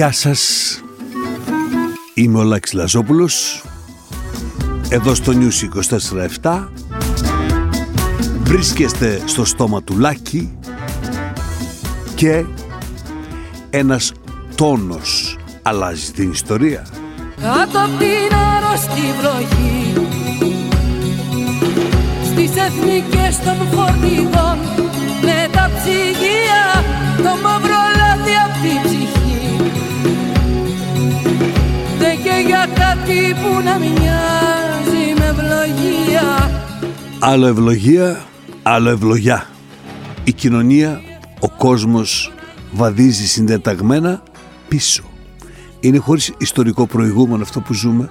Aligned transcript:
Γεια 0.00 0.12
σας, 0.12 0.80
είμαι 2.14 2.38
ο 2.38 2.42
Λάκης 2.42 2.72
Λαζόπουλος, 2.72 3.64
εδώ 4.88 5.14
στο 5.14 5.32
News 5.32 5.64
24-7, 6.42 6.68
βρίσκεστε 8.42 9.22
στο 9.24 9.44
στόμα 9.44 9.82
του 9.82 9.98
Λάκη. 9.98 10.58
Και 12.14 12.44
ένας 13.70 14.12
τόνος 14.54 15.38
αλλάζει 15.62 16.10
την 16.10 16.30
ιστορία. 16.30 16.86
Κάτω 17.40 17.78
απ' 17.78 17.98
την 17.98 18.36
άρρωστη 18.56 19.14
βροχή 19.20 19.92
Στις 22.24 22.50
εθνικές 22.56 23.38
των 23.44 23.56
φορτηγών 23.70 24.58
Με 25.22 25.48
τα 25.52 25.70
ψυγεία 25.76 26.84
το 27.16 27.42
μαύρο 27.42 27.82
λάδι 27.96 28.32
απ' 28.44 28.62
την 28.62 28.82
ψυχή 28.82 29.19
και 32.22 32.44
για 32.46 32.66
κάτι 32.74 33.34
που 33.42 33.62
να 33.64 33.78
μοιάζει 33.78 35.14
με 35.18 35.26
ευλογία 35.26 36.50
Άλλο 37.18 37.46
ευλογία, 37.46 38.24
άλλο 38.62 38.88
ευλογιά. 38.90 39.46
Η 40.24 40.32
κοινωνία, 40.32 41.00
ο 41.40 41.50
κόσμος 41.50 42.32
βαδίζει 42.72 43.26
συντεταγμένα 43.26 44.22
πίσω. 44.68 45.02
Είναι 45.80 45.98
χωρίς 45.98 46.32
ιστορικό 46.38 46.86
προηγούμενο 46.86 47.42
αυτό 47.42 47.60
που 47.60 47.74
ζούμε. 47.74 48.10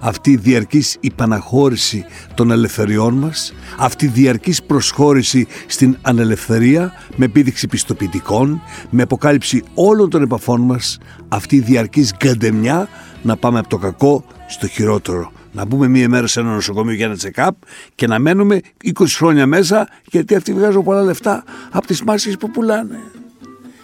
Αυτή 0.00 0.30
η 0.30 0.36
διαρκής 0.36 0.96
υπαναχώρηση 1.00 2.04
των 2.34 2.50
ελευθεριών 2.50 3.14
μας, 3.14 3.54
αυτή 3.78 4.04
η 4.04 4.08
διαρκής 4.08 4.62
προσχώρηση 4.62 5.46
στην 5.66 5.96
ανελευθερία 6.02 6.92
με 7.16 7.24
επίδειξη 7.24 7.66
πιστοποιητικών, 7.66 8.62
με 8.90 9.02
αποκάλυψη 9.02 9.62
όλων 9.74 10.10
των 10.10 10.22
επαφών 10.22 10.60
μας, 10.60 10.98
αυτή 11.28 11.56
η 11.56 11.60
διαρκής 11.60 12.12
γκαντεμιά 12.16 12.88
να 13.22 13.36
πάμε 13.36 13.58
από 13.58 13.68
το 13.68 13.76
κακό 13.76 14.24
στο 14.46 14.66
χειρότερο. 14.66 15.32
Να 15.52 15.64
μπούμε 15.64 15.88
μία 15.88 16.08
μέρα 16.08 16.26
σε 16.26 16.40
ένα 16.40 16.50
νοσοκομείο 16.54 16.94
για 16.94 17.06
ένα 17.06 17.16
check-up 17.22 17.50
και 17.94 18.06
να 18.06 18.18
μένουμε 18.18 18.60
20 18.84 19.04
χρόνια 19.16 19.46
μέσα 19.46 19.88
γιατί 20.10 20.34
αυτοί 20.34 20.52
βγάζουν 20.52 20.84
πολλά 20.84 21.02
λεφτά 21.02 21.44
από 21.70 21.86
τις 21.86 22.02
μάσκες 22.02 22.36
που 22.36 22.50
πουλάνε. 22.50 22.98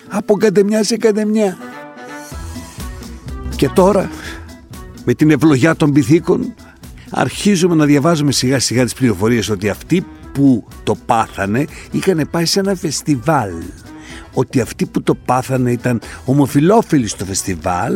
Από 0.09 0.37
γκαντεμιά 0.37 0.85
σε 0.85 0.97
γκαντεμιά. 0.97 1.59
Και 3.57 3.69
τώρα, 3.69 4.11
με 5.09 5.15
την 5.15 5.31
ευλογιά 5.31 5.77
των 5.77 5.93
πυθίκων, 5.93 6.55
αρχίζουμε 7.11 7.75
να 7.75 7.85
διαβάζουμε 7.85 8.33
σιγά 8.33 8.59
σιγά 8.59 8.85
τις 8.85 8.95
πληροφορίες 8.95 9.49
ότι 9.49 9.69
αυτοί 9.69 10.07
που 10.33 10.69
το 10.85 10.97
πάθανε 11.07 11.67
είχαν 11.91 12.29
πάει 12.31 12.45
σε 12.45 12.61
ένα 12.61 12.75
φεστιβάλ. 12.75 13.53
Ότι 14.33 14.61
αυτοί 14.61 14.87
που 14.87 15.03
το 15.03 15.15
πάθανε 15.15 15.73
ήταν 15.73 16.01
ομοφιλόφιλοι 16.25 17.07
στο 17.09 17.25
φεστιβάλ, 17.25 17.95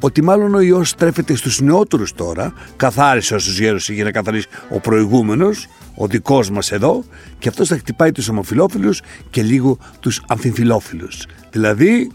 ότι 0.00 0.22
μάλλον 0.22 0.54
ο 0.54 0.60
ιός 0.60 0.88
στρέφεται 0.88 1.34
στους 1.34 1.60
νεότερους 1.60 2.12
τώρα, 2.12 2.52
καθάρισε 2.76 3.34
όσους 3.34 3.58
γέρους 3.58 3.88
είχε 3.88 4.02
να 4.02 4.10
καθαρίσει 4.10 4.46
ο 4.70 4.80
προηγούμενος, 4.80 5.66
ο 5.94 6.06
δικός 6.06 6.50
μας 6.50 6.72
εδώ, 6.72 7.04
και 7.38 7.48
αυτός 7.48 7.68
θα 7.68 7.76
χτυπάει 7.76 8.12
τους 8.12 8.28
ομοφιλόφιλους 8.28 9.00
και 9.30 9.42
λίγο 9.42 9.78
τους 10.00 10.22
αμφιμφιλόφιλους. 10.28 11.26
Δηλαδή, 11.50 12.10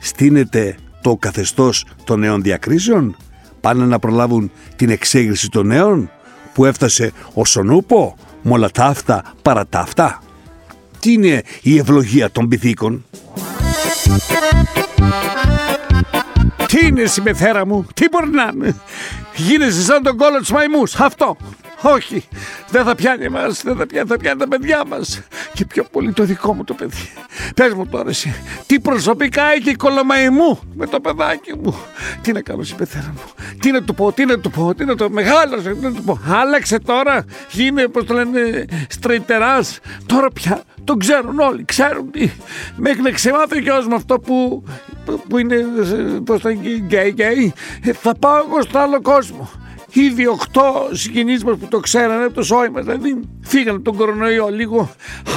στείνεται 0.00 0.76
το 1.02 1.16
καθεστώς 1.16 1.84
των 2.04 2.18
νέων 2.18 2.42
διακρίσεων, 2.42 3.16
πάνε 3.62 3.84
να 3.84 3.98
προλάβουν 3.98 4.50
την 4.76 4.90
εξέγερση 4.90 5.48
των 5.48 5.66
νέων 5.66 6.10
που 6.54 6.64
έφτασε 6.64 7.12
ο 7.34 7.44
Σονούπο, 7.44 8.16
με 8.42 8.52
όλα 8.52 8.70
τα 8.70 8.84
αυτά 8.84 9.22
παρά 9.42 9.66
τα 9.66 9.78
αυτά. 9.78 10.22
Τι 11.00 11.12
είναι 11.12 11.42
η 11.62 11.78
ευλογία 11.78 12.30
των 12.30 12.48
πυθίκων; 12.48 13.04
Τι 16.66 16.86
είναι 16.86 17.04
συμπεθέρα 17.04 17.66
μου, 17.66 17.86
τι 17.94 18.08
μπορεί 18.10 18.30
να 18.30 18.50
είναι; 18.54 18.74
Γίνεσαι 19.36 19.82
σαν 19.82 20.02
τον 20.02 20.16
κόλλο 20.16 20.38
της 20.38 20.50
μαϊμούς, 20.50 20.94
αυτό. 20.94 21.36
Όχι, 21.82 22.28
δεν 22.70 22.84
θα 22.84 22.94
πιάνει 22.94 23.24
εμάς, 23.24 23.62
δεν 23.62 23.76
θα 23.76 23.86
πιάνει, 23.86 24.08
θα 24.08 24.16
πιάνει 24.16 24.38
τα 24.38 24.48
παιδιά 24.48 24.82
μας. 24.88 25.20
Και 25.52 25.64
πιο 25.64 25.84
πολύ 25.84 26.12
το 26.12 26.24
δικό 26.24 26.54
μου 26.54 26.64
το 26.64 26.74
παιδί. 26.74 27.12
Πες 27.54 27.72
μου 27.72 27.86
τώρα 27.86 28.08
εσύ, 28.08 28.34
τι 28.66 28.80
προσωπικά 28.80 29.42
έχει 29.42 29.70
η 29.70 29.74
κωλομαϊμού 29.74 30.60
με 30.74 30.86
το 30.86 31.00
παιδάκι 31.00 31.54
μου; 31.62 31.76
Τι 32.20 32.32
να 32.32 32.40
κάνω 32.40 32.62
συμπεθέρα 32.62 33.12
μου, 33.14 33.44
τι 33.60 33.70
να 33.70 33.82
του 33.82 33.94
πω, 33.94 34.12
τι 34.12 34.24
να 34.24 34.38
του 34.38 34.50
πω, 34.50 34.74
τι 34.74 34.84
να 34.84 34.94
το 34.96 35.10
μεγάλωσε, 35.10 35.70
τι 35.70 35.84
να 35.84 35.92
του 35.92 36.02
πω. 36.02 36.20
Άλλαξε 36.28 36.78
τώρα, 36.78 37.24
γίνε, 37.50 37.88
πώς 37.88 38.04
το 38.04 38.14
λένε, 38.14 38.64
στραϊτεράς. 38.88 39.78
Τώρα 40.06 40.28
πια 40.30 40.62
τον 40.84 40.98
ξέρουν 40.98 41.38
όλοι, 41.38 41.64
ξέρουν 41.64 42.10
τι. 42.10 42.30
Μέχρι 42.76 43.02
να 43.02 43.10
ξεμάθει 43.10 43.62
και 43.62 43.70
με 43.88 43.94
αυτό 43.94 44.18
που, 44.18 44.64
που 45.28 45.38
είναι, 45.38 45.56
πώς 46.24 46.40
το 46.40 46.48
λένε, 46.48 46.68
γκέι, 46.68 47.08
γκέι. 47.08 47.52
Ε, 47.82 47.92
Θα 47.92 48.14
πάω 48.14 48.36
εγώ 48.36 48.62
στο 48.62 48.78
άλλο 48.78 49.00
κόσμο. 49.02 49.50
Ήδη 49.92 50.26
οχτώ 50.26 50.88
συγγενείς 50.92 51.44
μας 51.44 51.56
που 51.56 51.66
το 51.66 51.80
ξέρανε 51.80 52.24
από 52.24 52.34
το 52.34 52.42
σόι 52.42 52.68
μας, 52.68 52.84
δηλαδή 52.84 53.20
φύγανε 53.40 53.70
από 53.70 53.84
τον 53.84 53.96
κορονοϊό 53.96 54.48
λίγο, 54.48 54.94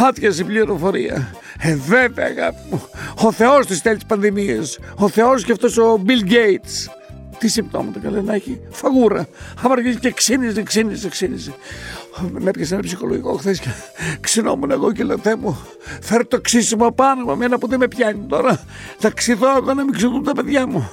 άτιασε 0.08 0.42
η 0.42 0.46
πληροφορία. 0.46 1.36
Ε, 1.60 1.76
βέβαια, 1.76 2.26
αγάπη 2.26 2.58
μου, 2.72 2.82
ο 3.24 3.32
Θεός 3.32 3.66
της 3.66 3.78
στέλνει 3.78 3.98
τις 3.98 4.08
πανδημίες, 4.08 4.80
ο 4.96 5.10
Θεός 5.10 5.44
και 5.44 5.52
αυτός 5.52 5.78
ο 5.78 6.04
Bill 6.08 6.32
Gates. 6.32 6.92
Τι 7.38 7.48
συμπτώματα 7.48 8.00
καλά 8.00 8.22
να 8.22 8.34
έχει, 8.34 8.60
φαγούρα. 8.70 9.28
Αμαργίζει 9.64 9.98
και 10.00 10.12
ξύνιζε, 10.12 10.64
ξύνιζε, 10.64 11.10
ξύνιζε. 11.10 11.54
Με 12.22 12.50
έπιασε 12.50 12.74
ένα 12.74 12.84
ψυχολογικό 12.84 13.34
χθες 13.34 13.60
και 13.60 13.70
ξυνόμουν 14.20 14.72
εγώ 14.72 14.92
και 14.92 15.04
λέω 15.04 15.18
Θεέ 15.18 15.36
μου, 15.36 15.58
φέρω 16.02 16.26
το 16.26 16.42
ξύσιμο 16.42 16.92
πάνω 16.92 17.24
μου, 17.24 17.32
εμένα 17.32 17.58
που 17.58 17.68
δεν 17.68 17.80
με 17.80 17.88
πιάνει 17.88 18.26
τώρα. 18.28 18.60
Θα 18.98 19.10
ξυθώ 19.10 19.58
εγώ 19.58 19.74
να 19.74 19.84
μην 19.84 19.94
ξυθούν 19.94 20.24
τα 20.24 20.32
παιδιά 20.32 20.68
μου. 20.68 20.90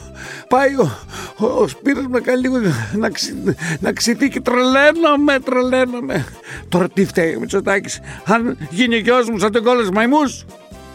Πάει 0.48 0.74
ο, 0.74 0.90
ο, 1.36 1.46
ο 1.46 1.68
Σπύρος 1.68 2.06
με 2.06 2.20
κάνει 2.20 2.40
λίγο 2.40 2.56
να, 2.92 3.10
ξυ, 3.10 3.56
να 3.80 3.92
ξυθεί 3.92 4.28
και 4.28 4.40
τρελαίνομαι, 4.40 5.38
τρελαίνομαι. 5.44 6.26
Τώρα 6.68 6.88
τι 6.88 7.04
φταίει 7.04 7.34
ο 7.34 7.40
Μητσοτάκης, 7.40 8.00
αν 8.24 8.58
γίνει 8.70 8.96
γιος 8.96 9.28
μου 9.28 9.38
σαν 9.38 9.52
τον 9.52 9.64
κόλλος 9.64 9.90
μαϊμούς, 9.90 10.44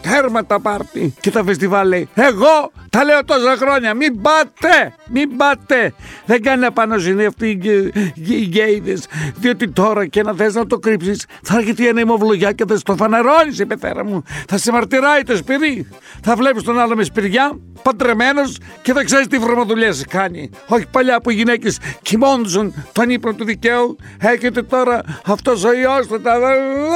Τέρμα 0.00 0.46
τα 0.46 0.60
πάρτι. 0.60 1.14
Και 1.20 1.30
τα 1.30 1.44
φεστιβάλ 1.44 1.88
λέει 1.88 2.08
Εγώ 2.14 2.72
τα 2.90 3.04
λέω 3.04 3.24
τόσα 3.24 3.56
χρόνια 3.56 3.94
Μην 3.94 4.20
πάτε, 4.20 4.94
μην 5.10 5.36
πάτε. 5.36 5.94
Δεν 6.26 6.42
κάνει 6.42 6.64
απανοσύνη 6.64 7.24
αυτοί 7.24 7.48
οι, 7.48 7.54
γκε- 7.54 7.96
οι 8.14 8.44
γκέιδες 8.46 9.06
Διότι 9.36 9.68
τώρα 9.68 10.06
και 10.06 10.22
να 10.22 10.34
θες 10.34 10.54
να 10.54 10.66
το 10.66 10.78
κρύψεις 10.78 11.26
Θα 11.42 11.56
έρχεται 11.56 11.88
ένα 11.88 12.00
ημοβλογιά 12.00 12.52
και 12.52 12.64
θα 12.68 12.76
στο 12.76 12.96
φανερώνεις 12.96 13.58
η 13.58 13.66
πεθέρα 13.66 14.04
μου. 14.04 14.22
Θα 14.48 14.58
σε 14.58 14.72
μαρτυράει 14.72 15.22
το 15.22 15.36
σπυρί. 15.36 15.88
Θα 16.22 16.36
βλέπεις 16.36 16.62
τον 16.62 16.78
άλλο 16.78 16.96
με 16.96 17.02
σπηριά 17.04 17.58
Παντρεμένος 17.82 18.58
και 18.82 18.92
δεν 18.92 19.04
ξέρεις 19.04 19.26
τι 19.26 19.38
βρωμοδουλειές 19.38 20.04
κάνει. 20.08 20.50
Όχι 20.66 20.86
παλιά 20.90 21.20
που 21.20 21.30
οι 21.30 21.34
γυναίκες 21.34 21.78
κοιμόντουσαν 22.02 22.86
τον 22.92 23.10
ύπνο 23.10 23.32
του 23.34 23.44
δικαίου. 23.44 23.96
Έρχεται 24.20 24.62
τώρα 24.62 25.00
αυτός 25.26 25.64
ο 25.64 25.72
ιός 25.72 26.06
θα 26.06 26.20
τα 26.20 26.36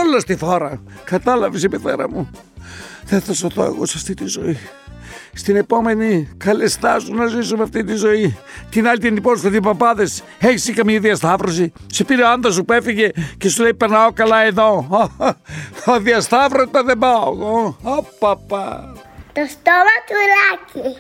όλα 0.04 0.20
στη 0.20 0.36
φόρα. 0.36 0.82
Κατάλαβες 1.04 1.62
η 1.62 1.69
πεθέρα 1.69 2.10
μου 2.10 2.30
δεν 3.04 3.20
θα 3.20 3.32
σωθώ 3.32 3.64
εγώ 3.64 3.86
σε 3.86 3.94
αυτή 3.96 4.14
τη 4.14 4.26
ζωή. 4.26 4.58
Στην 5.34 5.56
επόμενη, 5.56 6.28
καλεστάσου 6.36 7.14
να 7.14 7.26
ζήσουμε 7.26 7.62
αυτή 7.62 7.84
τη 7.84 7.94
ζωή. 7.94 8.36
Την 8.70 8.88
άλλη 8.88 8.98
την 8.98 9.16
υπόσχονται 9.16 9.56
οι 9.56 9.60
παπάδες. 9.60 10.22
Έχει 10.38 10.72
καμία 10.72 11.00
διασταύρωση. 11.00 11.72
Σε 11.86 12.04
πήρε 12.04 12.22
ο 12.22 12.30
άντρας 12.30 12.54
σου 12.54 12.64
που 12.64 12.72
έφυγε 12.72 13.10
και 13.38 13.48
σου 13.48 13.62
λέει: 13.62 13.74
Περνάω 13.74 14.12
καλά 14.12 14.42
εδώ. 14.44 14.86
Ο 15.94 16.00
διασταύρωτα 16.00 16.82
δεν 16.84 16.98
πάω 16.98 17.32
εγώ. 17.32 17.76
Ω, 17.82 18.02
παπά. 18.18 18.92
Το 19.32 19.40
στόμα 19.48 19.96
του 20.06 20.14
Λάκη. 20.32 20.96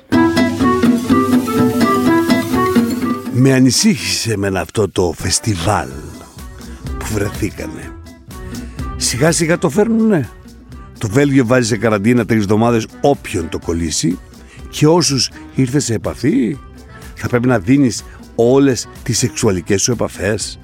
Με 3.32 3.52
ανησύχησε 3.52 4.36
με 4.36 4.60
αυτό 4.60 4.88
το 4.90 5.14
φεστιβάλ 5.16 5.88
που 6.98 7.06
βρεθήκανε. 7.12 7.92
Σιγά 8.96 9.32
σιγά 9.32 9.58
το 9.58 9.68
φέρνουνε. 9.68 10.30
Το 11.02 11.08
Βέλγιο 11.08 11.46
βάζει 11.46 11.66
σε 11.66 11.76
καραντίνα 11.76 12.24
τρεις 12.24 12.40
εβδομάδες 12.42 12.86
όποιον 13.00 13.48
το 13.48 13.58
κολλήσει 13.58 14.18
και 14.70 14.86
όσους 14.86 15.30
ήρθε 15.54 15.78
σε 15.78 15.94
επαφή 15.94 16.58
θα 17.14 17.28
πρέπει 17.28 17.46
να 17.46 17.58
δίνεις 17.58 18.04
όλες 18.34 18.88
τις 19.02 19.18
σεξουαλικές 19.18 19.82
σου 19.82 19.92
επαφές. 19.92 20.58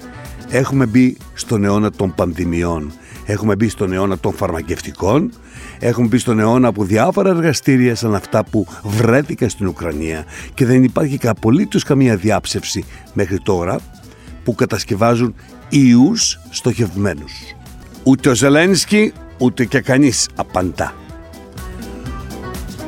Έχουμε 0.48 0.86
μπει 0.86 1.16
στον 1.34 1.64
αιώνα 1.64 1.90
των 1.90 2.14
πανδημιών. 2.14 2.92
Έχουμε 3.26 3.54
μπει 3.56 3.68
στον 3.68 3.92
αιώνα 3.92 4.18
των 4.18 4.32
φαρμακευτικών. 4.32 5.32
Έχουμε 5.78 6.06
μπει 6.06 6.18
στον 6.18 6.38
αιώνα 6.38 6.68
από 6.68 6.84
διάφορα 6.84 7.28
εργαστήρια 7.28 7.94
σαν 7.94 8.14
αυτά 8.14 8.44
που 8.44 8.66
βρέθηκαν 8.82 9.48
στην 9.48 9.66
Ουκρανία 9.66 10.24
και 10.54 10.66
δεν 10.66 10.84
υπάρχει 10.84 11.18
απολύτως 11.22 11.82
καμία 11.82 12.16
διάψευση 12.16 12.84
μέχρι 13.12 13.38
τώρα 13.38 13.80
που 14.44 14.54
κατασκευάζουν 14.54 15.34
ιούς 15.68 16.40
στοχευμένους. 16.50 17.32
Ούτε 18.02 18.28
ο 18.28 18.34
Ζελένσκι, 18.34 19.12
ούτε 19.38 19.64
και 19.64 19.80
κανείς 19.80 20.28
απαντά. 20.36 20.94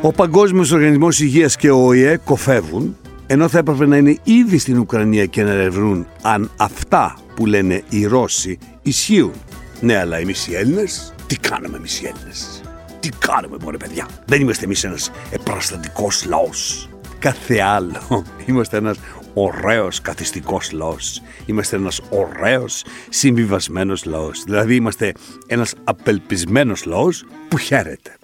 Ο 0.02 0.12
Παγκόσμιος 0.12 0.70
Οργανισμός 0.72 1.20
Υγείας 1.20 1.56
και 1.56 1.70
ο 1.70 1.86
ΟΗΕ 1.86 2.16
κοφεύουν, 2.16 2.96
ενώ 3.26 3.48
θα 3.48 3.58
έπρεπε 3.58 3.86
να 3.86 3.96
είναι 3.96 4.16
ήδη 4.22 4.58
στην 4.58 4.78
Ουκρανία 4.78 5.26
και 5.26 5.42
να 5.42 5.50
ερευνούν 5.50 6.06
αν 6.22 6.50
αυτά 6.56 7.16
που 7.34 7.46
λένε 7.46 7.82
οι 7.88 8.06
Ρώσοι 8.06 8.58
ισχύουν. 8.82 9.32
Ναι, 9.80 9.96
αλλά 9.98 10.16
εμείς 10.16 10.46
οι 10.46 10.54
Έλληνες, 10.54 11.14
τι 11.26 11.36
κάνουμε 11.36 11.76
εμείς 11.76 12.00
οι 12.00 12.06
Έλληνες; 12.06 12.60
Τι 13.00 13.08
κάνουμε 13.08 13.56
μωρέ 13.62 13.76
παιδιά; 13.76 14.06
Δεν 14.26 14.40
είμαστε 14.40 14.64
εμείς 14.64 14.84
ένας 14.84 15.10
επαναστατικός 15.30 16.24
λαός. 16.28 16.88
κάθε 17.18 17.60
άλλο. 17.60 18.24
Είμαστε 18.46 18.76
ένας 18.76 18.96
ωραίος 19.34 20.00
καθιστικός 20.00 20.72
λαός. 20.72 21.22
Είμαστε 21.46 21.76
ένας 21.76 22.00
ωραίος 22.10 22.84
συμβιβασμένος 23.08 24.04
λαός. 24.04 24.42
Δηλαδή 24.44 24.74
είμαστε 24.74 25.12
ένας 25.46 25.74
απελπισμένος 25.84 26.84
λαός 26.84 27.24
που 27.48 27.58
χαίρεται. 27.58 28.16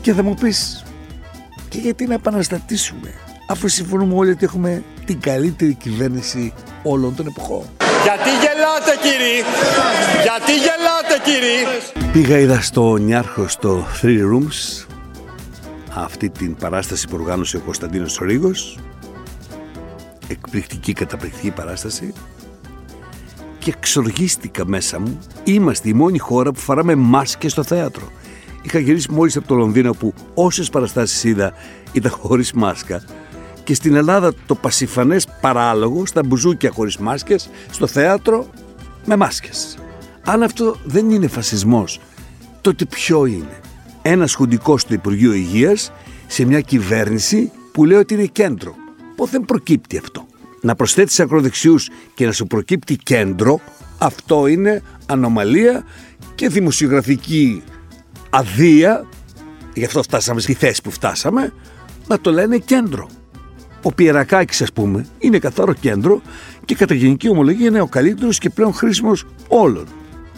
Και 0.00 0.12
θα 0.12 0.22
μου 0.22 0.34
πεις, 0.34 0.84
και 1.68 1.78
γιατί 1.78 2.06
να 2.06 2.14
επαναστατήσουμε, 2.14 3.14
αφού 3.48 3.68
συμφωνούμε 3.68 4.14
όλοι 4.14 4.30
ότι 4.30 4.44
έχουμε 4.44 4.82
την 5.04 5.20
καλύτερη 5.20 5.74
κυβέρνηση 5.74 6.52
όλων 6.82 7.14
των 7.14 7.26
εποχών; 7.26 7.64
Γιατί 8.02 8.30
γελάτε 8.30 8.92
κύριοι, 9.02 9.44
γιατί 10.22 10.52
γελάτε 10.52 11.22
κύριοι; 11.24 12.10
Πήγα 12.12 12.38
είδα 12.38 12.60
στο 12.60 12.96
Νιάρχο 12.96 13.48
στο 13.48 13.86
Three 14.02 14.20
Rooms 14.20 14.86
αυτή 15.94 16.30
την 16.30 16.56
παράσταση 16.56 17.08
που 17.08 17.16
οργάνωσε 17.20 17.56
ο 17.56 17.60
Κωνσταντίνος 17.60 18.18
Ρίγος 18.22 18.78
εκπληκτική 20.28 20.92
καταπληκτική 20.92 21.50
παράσταση. 21.50 22.12
Και 23.58 23.72
εξοργίστηκα 23.76 24.66
μέσα 24.66 25.00
μου. 25.00 25.18
Είμαστε 25.44 25.88
η 25.88 25.92
μόνη 25.92 26.18
χώρα 26.18 26.52
που 26.52 26.58
φοράμε 26.58 26.94
μάσκες 26.94 27.52
στο 27.52 27.62
θέατρο. 27.62 28.10
Είχα 28.62 28.78
γυρίσει 28.78 29.12
μόλις 29.12 29.36
από 29.36 29.48
το 29.48 29.54
Λονδίνο 29.54 29.92
που 29.92 30.14
όσες 30.34 30.70
παραστάσεις 30.70 31.24
είδα 31.24 31.52
ήταν 31.92 32.10
χωρίς 32.10 32.52
μάσκα. 32.52 33.04
Και 33.64 33.74
στην 33.74 33.94
Ελλάδα 33.94 34.32
το 34.46 34.54
πασιφανές 34.54 35.26
παράλογο 35.40 36.06
στα 36.06 36.22
μπουζούκια 36.24 36.70
χωρίς 36.70 36.96
μάσκες 36.96 37.50
στο 37.70 37.86
θέατρο 37.86 38.46
με 39.04 39.16
μάσκες. 39.16 39.78
Αν 40.24 40.42
αυτό 40.42 40.76
δεν 40.84 41.10
είναι 41.10 41.26
φασισμός 41.26 42.00
τότε 42.60 42.84
ποιο 42.84 43.26
είναι; 43.26 43.60
Ένας 44.02 44.34
χουντικός 44.34 44.80
στο 44.80 44.94
Υπουργείο 44.94 45.32
Υγείας 45.32 45.92
σε 46.26 46.44
μια 46.44 46.60
κυβέρνηση 46.60 47.50
που 47.72 47.84
λέει 47.84 47.98
ότι 47.98 48.14
είναι 48.14 48.26
κέντρο. 48.26 48.74
Πώς 49.16 49.30
δεν 49.30 49.44
προκύπτει 49.44 49.98
αυτό. 49.98 50.26
Να 50.60 50.74
προσθέτεις 50.74 51.20
ακροδεξιούς 51.20 51.88
και 52.14 52.26
να 52.26 52.32
σου 52.32 52.46
προκύπτει 52.46 52.96
κέντρο, 52.96 53.60
αυτό 53.98 54.46
είναι 54.46 54.82
ανομαλία 55.06 55.84
και 56.34 56.48
δημοσιογραφική 56.48 57.62
αδεία, 58.30 59.06
γι' 59.74 59.84
αυτό 59.84 60.02
φτάσαμε 60.02 60.40
στη 60.40 60.54
θέση 60.54 60.82
που 60.82 60.90
φτάσαμε, 60.90 61.52
να 62.06 62.20
το 62.20 62.32
λένε 62.32 62.58
κέντρο. 62.58 63.08
Ο 63.82 63.92
Πιερακάκης 63.92 64.62
ας 64.62 64.72
πούμε 64.72 65.06
είναι 65.18 65.38
καθαρό 65.38 65.72
κέντρο 65.72 66.22
και 66.64 66.74
κατά 66.74 66.94
γενική 66.94 67.28
ομολογία 67.28 67.66
είναι 67.66 67.80
ο 67.80 67.86
καλύτερος 67.86 68.38
και 68.38 68.50
πλέον 68.50 68.72
χρήσιμος 68.72 69.26
όλων. 69.48 69.86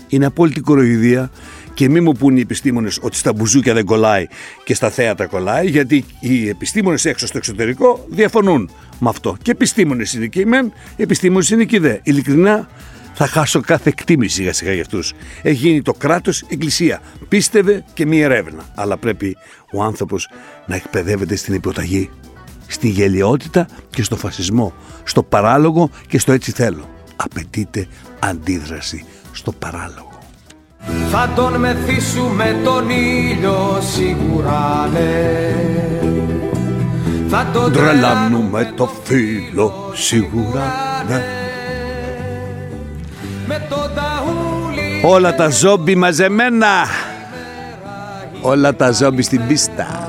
Είναι 0.09 0.27
απόλυτη 0.27 0.61
κοροϊδία 0.61 1.31
και 1.75 1.89
μη 1.89 2.01
μου 2.01 2.13
πούν 2.13 2.37
οι 2.37 2.41
επιστήμονες 2.41 2.99
ότι 3.03 3.17
στα 3.17 3.33
μπουζούκια 3.33 3.75
δεν 3.75 3.85
κολλάει 3.85 4.27
και 4.65 4.75
στα 4.75 4.91
θέατρα 4.91 5.27
κολλάει, 5.27 5.67
γιατί 5.69 6.05
οι 6.21 6.49
επιστήμονες 6.49 7.05
έξω 7.05 7.27
στο 7.27 7.39
εξωτερικό 7.39 8.07
διαφωνούν 8.09 8.71
με 8.99 9.09
αυτό. 9.09 9.37
Και 9.43 9.51
επιστήμονες 9.51 10.13
είναι 10.13 10.27
και 10.27 10.41
οι 10.41 10.45
μεν, 10.45 10.73
επιστήμονες 10.97 11.51
είναι 11.51 11.65
και 11.65 11.77
οι 11.77 11.79
δε. 11.79 11.99
Ειλικρινά 12.03 12.69
θα 13.15 13.27
χάσω 13.27 13.61
κάθε 13.61 13.89
εκτίμηση 13.89 14.35
σιγά 14.35 14.53
σιγά 14.53 14.73
για 14.73 14.83
αυτούς. 14.83 15.13
Έχει 15.43 15.55
γίνει 15.55 15.83
το 15.83 15.93
κράτος 15.93 16.43
εκκλησία. 16.49 17.01
Πίστευε 17.29 17.85
και 17.95 18.07
μία 18.07 18.25
ερεύνα. 18.25 18.65
Αλλά 18.75 18.97
πρέπει 18.97 19.37
ο 19.73 19.83
άνθρωπος 19.83 20.29
να 20.67 20.75
εκπαιδεύεται 20.75 21.37
στην 21.37 21.55
υποταγή, 21.55 22.11
στη 22.67 22.89
γελιότητα 22.89 23.67
και 23.91 24.03
στο 24.03 24.17
φασισμό, 24.17 24.73
στο 25.05 25.23
παράλογο 25.23 25.91
και 26.09 26.19
στο 26.19 26.33
έτσι 26.33 26.53
θέλω. 26.53 26.89
Απαιτείται 27.17 27.87
αντίδραση 28.19 29.05
στο 29.33 29.53
παράλογο. 29.53 30.14
Θα 31.11 31.31
τον 31.37 31.57
μεθύσουμε 31.57 32.57
τον 32.65 32.91
ήλιο 32.91 33.79
σίγουρα 33.81 34.89
ναι. 34.93 35.55
Θα 37.29 37.47
τον 37.53 37.73
τρελάνουμε 37.73 38.73
το 38.77 38.91
φίλο 39.03 39.91
σίγουρα 39.95 40.73
ναι. 41.09 41.23
Με 43.47 43.67
το 43.69 43.77
ταούλι 43.77 45.03
Όλα 45.05 45.35
τα 45.35 45.49
ζόμπι 45.51 45.95
μαζεμένα. 45.97 46.87
Όλα 48.41 48.75
τα 48.75 48.91
ζόμπι 48.91 49.23
στην 49.23 49.47
πίστα. 49.47 50.09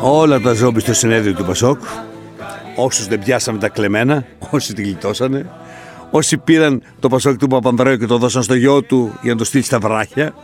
Όλα 0.00 0.40
τα 0.40 0.52
ζόμπι 0.52 0.80
στο 0.80 0.94
συνέδριο 0.94 1.34
του 1.34 1.44
Πασόκ. 1.44 1.80
Όσους 2.76 3.06
δεν 3.06 3.18
πιάσαμε 3.18 3.58
τα 3.58 3.68
κλεμμένα 3.68 4.24
Όσοι 4.50 4.74
τη 4.74 4.82
γλιτώσανε 4.82 5.46
Όσοι 6.14 6.38
πήραν 6.38 6.82
το 7.00 7.08
Πασόκ 7.08 7.36
του 7.36 7.46
Παπανδρέου 7.46 7.96
και 7.96 8.06
το 8.06 8.18
δώσαν 8.18 8.42
στο 8.42 8.54
γιο 8.54 8.82
του 8.82 9.18
για 9.22 9.32
να 9.32 9.38
το 9.38 9.44
στείλει 9.44 9.62
στα 9.62 9.78
βράχια, 9.78 10.34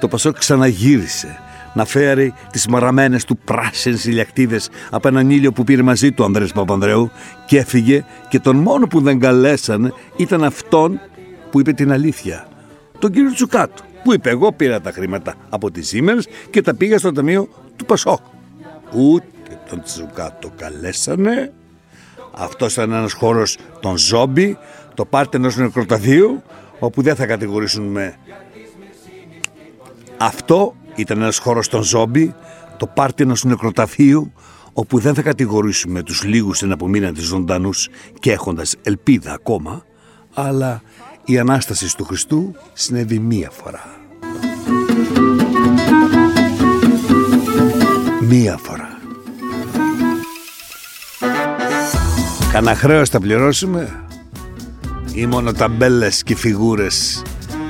το 0.00 0.08
Πασόκ 0.08 0.38
ξαναγύρισε 0.38 1.38
να 1.74 1.84
φέρει 1.84 2.34
τις 2.50 2.66
μαραμένες 2.66 3.24
του 3.24 3.36
πράσινες 3.36 4.04
ηλιακτίδες 4.04 4.68
από 4.90 5.08
έναν 5.08 5.30
ήλιο 5.30 5.52
που 5.52 5.64
πήρε 5.64 5.82
μαζί 5.82 6.12
του 6.12 6.22
ο 6.22 6.24
Ανδρέας 6.24 6.52
Παπανδρέου 6.52 7.10
και 7.46 7.58
έφυγε 7.58 8.04
και 8.28 8.38
τον 8.38 8.56
μόνο 8.56 8.86
που 8.86 9.00
δεν 9.00 9.18
καλέσανε 9.18 9.92
ήταν 10.16 10.44
αυτόν 10.44 11.00
που 11.50 11.60
είπε 11.60 11.72
την 11.72 11.92
αλήθεια. 11.92 12.48
Τον 12.98 13.10
κύριο 13.10 13.32
Τσουκάτου 13.32 13.82
που 14.04 14.12
είπε 14.14 14.30
εγώ 14.30 14.52
πήρα 14.52 14.80
τα 14.80 14.90
χρήματα 14.90 15.34
από 15.48 15.70
τις 15.70 15.92
Siemens 15.94 16.22
και 16.50 16.62
τα 16.62 16.74
πήγα 16.74 16.98
στο 16.98 17.12
ταμείο 17.12 17.48
του 17.76 17.84
Πασόκ. 17.84 18.20
Ούτε 18.94 19.60
τον 19.68 19.82
Τσουκάτο 19.82 20.50
καλέσανε 20.56 21.52
αυτός 22.32 22.72
ήταν 22.72 22.92
ένας 22.92 23.12
χώρος 23.12 23.58
των 23.80 23.96
ζόμπι, 23.96 24.58
το 24.94 25.04
πάρτε 25.04 25.36
ενός 25.36 25.56
νεκροταδίου, 25.56 26.42
όπου 26.78 27.02
δεν 27.02 27.14
θα 27.16 27.26
κατηγορήσουν 27.26 27.84
με... 27.84 28.16
Αυτό 30.16 30.74
ήταν 30.94 31.20
ένας 31.20 31.38
χώρος 31.38 31.68
των 31.68 31.82
ζόμπι, 31.82 32.34
το 32.76 32.86
πάρτι 32.86 33.22
ενός 33.22 33.44
νεκροταφείου, 33.44 34.32
όπου 34.72 34.98
δεν 34.98 35.14
θα 35.14 35.22
κατηγορήσουμε 35.22 36.02
τους 36.02 36.22
λίγους 36.22 36.62
εν 36.62 36.72
απομείναντες 36.72 37.24
ζωντανούς 37.24 37.88
και 38.18 38.32
έχοντας 38.32 38.76
ελπίδα 38.82 39.32
ακόμα, 39.32 39.84
αλλά 40.34 40.82
η 41.24 41.38
Ανάσταση 41.38 41.96
του 41.96 42.04
Χριστού 42.04 42.54
συνέβη 42.72 43.18
μία 43.18 43.50
φορά. 43.50 43.84
Μία 48.20 48.56
φορά. 48.56 48.89
Κανα 52.52 52.74
χρέος 52.74 53.08
θα 53.08 53.20
πληρώσουμε 53.20 54.04
ή 55.14 55.26
μόνο 55.26 55.52
ταμπέλες 55.52 56.22
και 56.22 56.36
φιγούρες 56.36 57.22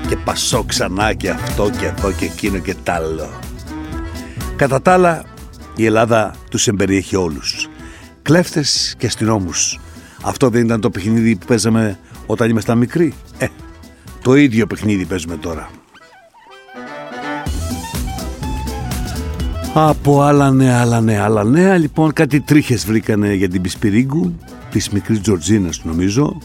και 0.09 0.17
πασό 0.17 0.65
ξανά 0.65 1.12
και 1.12 1.31
αυτό 1.31 1.71
και 1.79 1.87
αυτό 1.87 2.12
και 2.12 2.25
εκείνο 2.25 2.59
και 2.59 2.75
τ' 2.82 2.88
άλλο. 2.88 3.31
Κατά 4.56 4.82
τα 4.82 4.93
άλλα 4.93 5.25
η 5.77 5.84
Ελλάδα 5.84 6.34
τους 6.51 6.69
εμπεριέχει 6.69 7.17
όλους. 7.17 7.69
Κλέφτες 8.22 8.94
και 8.99 9.06
αστυνόμους. 9.06 9.79
Αυτό 10.22 10.49
δεν 10.49 10.65
ήταν 10.65 10.81
το 10.81 10.91
παιχνίδι 10.91 11.37
που 11.37 11.46
παίζαμε 11.46 11.99
όταν 12.27 12.51
ήμασταν 12.51 12.79
μικροί. 12.79 13.15
Ε, 13.39 13.46
το 14.22 14.34
ίδιο 14.34 14.67
παιχνίδι 14.67 15.05
παίζουμε 15.05 15.37
τώρα. 15.37 15.70
Από 19.75 20.22
άλλα 20.22 20.51
νέα, 20.51 20.81
άλλα 20.81 21.01
νέα, 21.01 21.25
άλλα 21.25 21.44
νέα. 21.44 21.77
Λοιπόν, 21.77 22.13
κάτι 22.13 22.41
τρίχες 22.41 22.87
βρήκανε 22.87 23.34
για 23.34 23.49
την 23.49 23.63
Πισπυρίγκου 23.63 24.34
της 24.70 24.89
μικρής 24.89 25.20
Τζορτζίνας 25.20 25.84
νομίζω. 25.84 26.39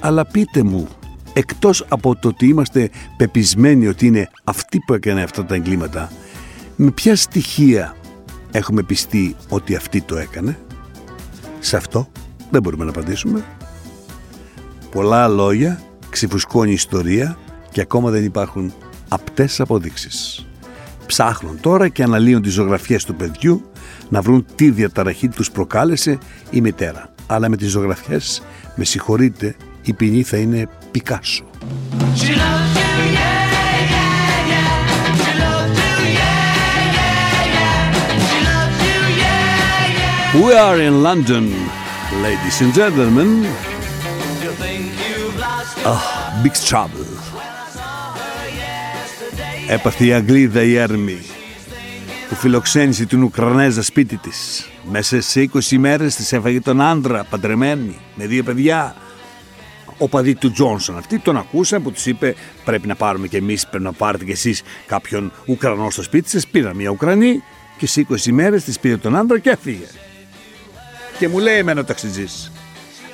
Αλλά 0.00 0.26
πείτε 0.26 0.62
μου 0.62 0.88
εκτός 1.32 1.84
από 1.88 2.16
το 2.16 2.28
ότι 2.28 2.46
είμαστε 2.46 2.90
πεπισμένοι 3.16 3.86
ότι 3.86 4.06
είναι 4.06 4.28
αυτή 4.44 4.78
που 4.86 4.94
έκανε 4.94 5.22
αυτά 5.22 5.44
τα 5.44 5.54
εγκλήματα 5.54 6.10
με 6.76 6.90
ποια 6.90 7.16
στοιχεία 7.16 7.96
έχουμε 8.50 8.82
πιστεί 8.82 9.36
ότι 9.48 9.74
αυτή 9.74 10.00
το 10.00 10.16
έκανε; 10.16 10.58
Σε 11.60 11.76
αυτό 11.76 12.08
δεν 12.50 12.62
μπορούμε 12.62 12.84
να 12.84 12.90
απαντήσουμε. 12.90 13.44
Πολλά 14.90 15.28
λόγια 15.28 15.80
ξεφουσκώνει 16.10 16.72
ιστορία 16.72 17.38
και 17.70 17.80
ακόμα 17.80 18.10
δεν 18.10 18.24
υπάρχουν 18.24 18.72
απτές 19.08 19.60
αποδείξεις. 19.60 20.46
Ψάχνουν 21.06 21.60
τώρα 21.60 21.88
και 21.88 22.02
αναλύουν 22.02 22.42
τις 22.42 22.52
ζωγραφιές 22.52 23.04
του 23.04 23.14
παιδιού 23.14 23.70
να 24.08 24.20
βρουν 24.20 24.46
τι 24.54 24.70
διαταραχή 24.70 25.28
τους 25.28 25.50
προκάλεσε 25.50 26.18
η 26.50 26.60
μητέρα 26.60 27.11
αλλά 27.34 27.48
με 27.48 27.56
τις 27.56 27.70
ζωγραφιές, 27.70 28.42
με 28.74 28.84
συγχωρείτε, 28.84 29.56
η 29.82 29.92
ποινή 29.92 30.22
θα 30.22 30.36
είναι 30.36 30.68
Πικάσο. 30.90 31.44
We 40.44 40.54
are 40.66 40.80
in 40.88 41.02
London, 41.08 41.44
ladies 42.24 42.56
and 42.62 42.72
gentlemen. 42.80 43.28
Oh, 45.84 46.04
big 46.42 46.54
trouble. 46.70 47.06
Έπαθε 49.68 50.04
η 50.04 50.12
Αγγλίδα 50.12 50.62
η 50.62 50.76
Έρμη 50.76 51.18
που 52.32 52.38
φιλοξένησε 52.38 53.04
την 53.04 53.22
Ουκρανέζα 53.22 53.82
σπίτι 53.82 54.16
της. 54.16 54.68
Μέσα 54.90 55.20
σε 55.20 55.50
20 55.52 55.76
μέρες 55.78 56.14
της 56.14 56.32
έφαγε 56.32 56.60
τον 56.60 56.80
άντρα, 56.80 57.24
παντρεμένη, 57.24 57.98
με 58.14 58.26
δύο 58.26 58.42
παιδιά. 58.42 58.96
Ο 59.98 60.08
παδί 60.08 60.34
του 60.34 60.52
Τζόνσον 60.52 60.98
αυτοί 60.98 61.18
τον 61.18 61.36
ακούσαν 61.36 61.82
που 61.82 61.92
τους 61.92 62.06
είπε 62.06 62.34
πρέπει 62.64 62.86
να 62.86 62.94
πάρουμε 62.94 63.26
και 63.26 63.36
εμείς, 63.36 63.66
πρέπει 63.66 63.84
να 63.84 63.92
πάρετε 63.92 64.24
και 64.24 64.32
εσείς 64.32 64.62
κάποιον 64.86 65.32
Ουκρανό 65.46 65.90
στο 65.90 66.02
σπίτι 66.02 66.28
σας. 66.28 66.46
Πήραν 66.46 66.76
μια 66.76 66.90
Ουκρανή 66.90 67.42
Και 67.78 67.86
σε 67.86 68.06
20 68.10 68.32
μέρες 68.32 68.64
της 68.64 68.78
πήρε 68.78 68.96
τον 68.96 69.16
άντρα 69.16 69.38
και 69.38 69.50
έφυγε. 69.50 69.86
Και 71.18 71.28
μου 71.28 71.38
λέει 71.38 71.56
εμένα 71.56 71.80
ο 71.80 71.84
ταξιτζής. 71.84 72.52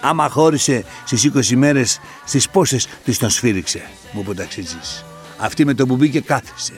Άμα 0.00 0.28
χώρισε 0.28 0.84
στις 1.04 1.24
20 1.24 1.56
μέρες 1.56 2.00
στις 2.24 2.48
πόσες 2.48 2.86
της 3.04 3.18
τον 3.18 3.30
σφύριξε, 3.30 3.82
μου 4.12 4.20
είπε 4.20 4.30
ο 4.30 4.34
ταξιτζής. 4.34 5.04
Αυτή 5.38 5.64
με 5.64 5.74
το 5.74 5.86
που 5.86 5.96
μπήκε 5.96 6.20
κάθισε. 6.20 6.72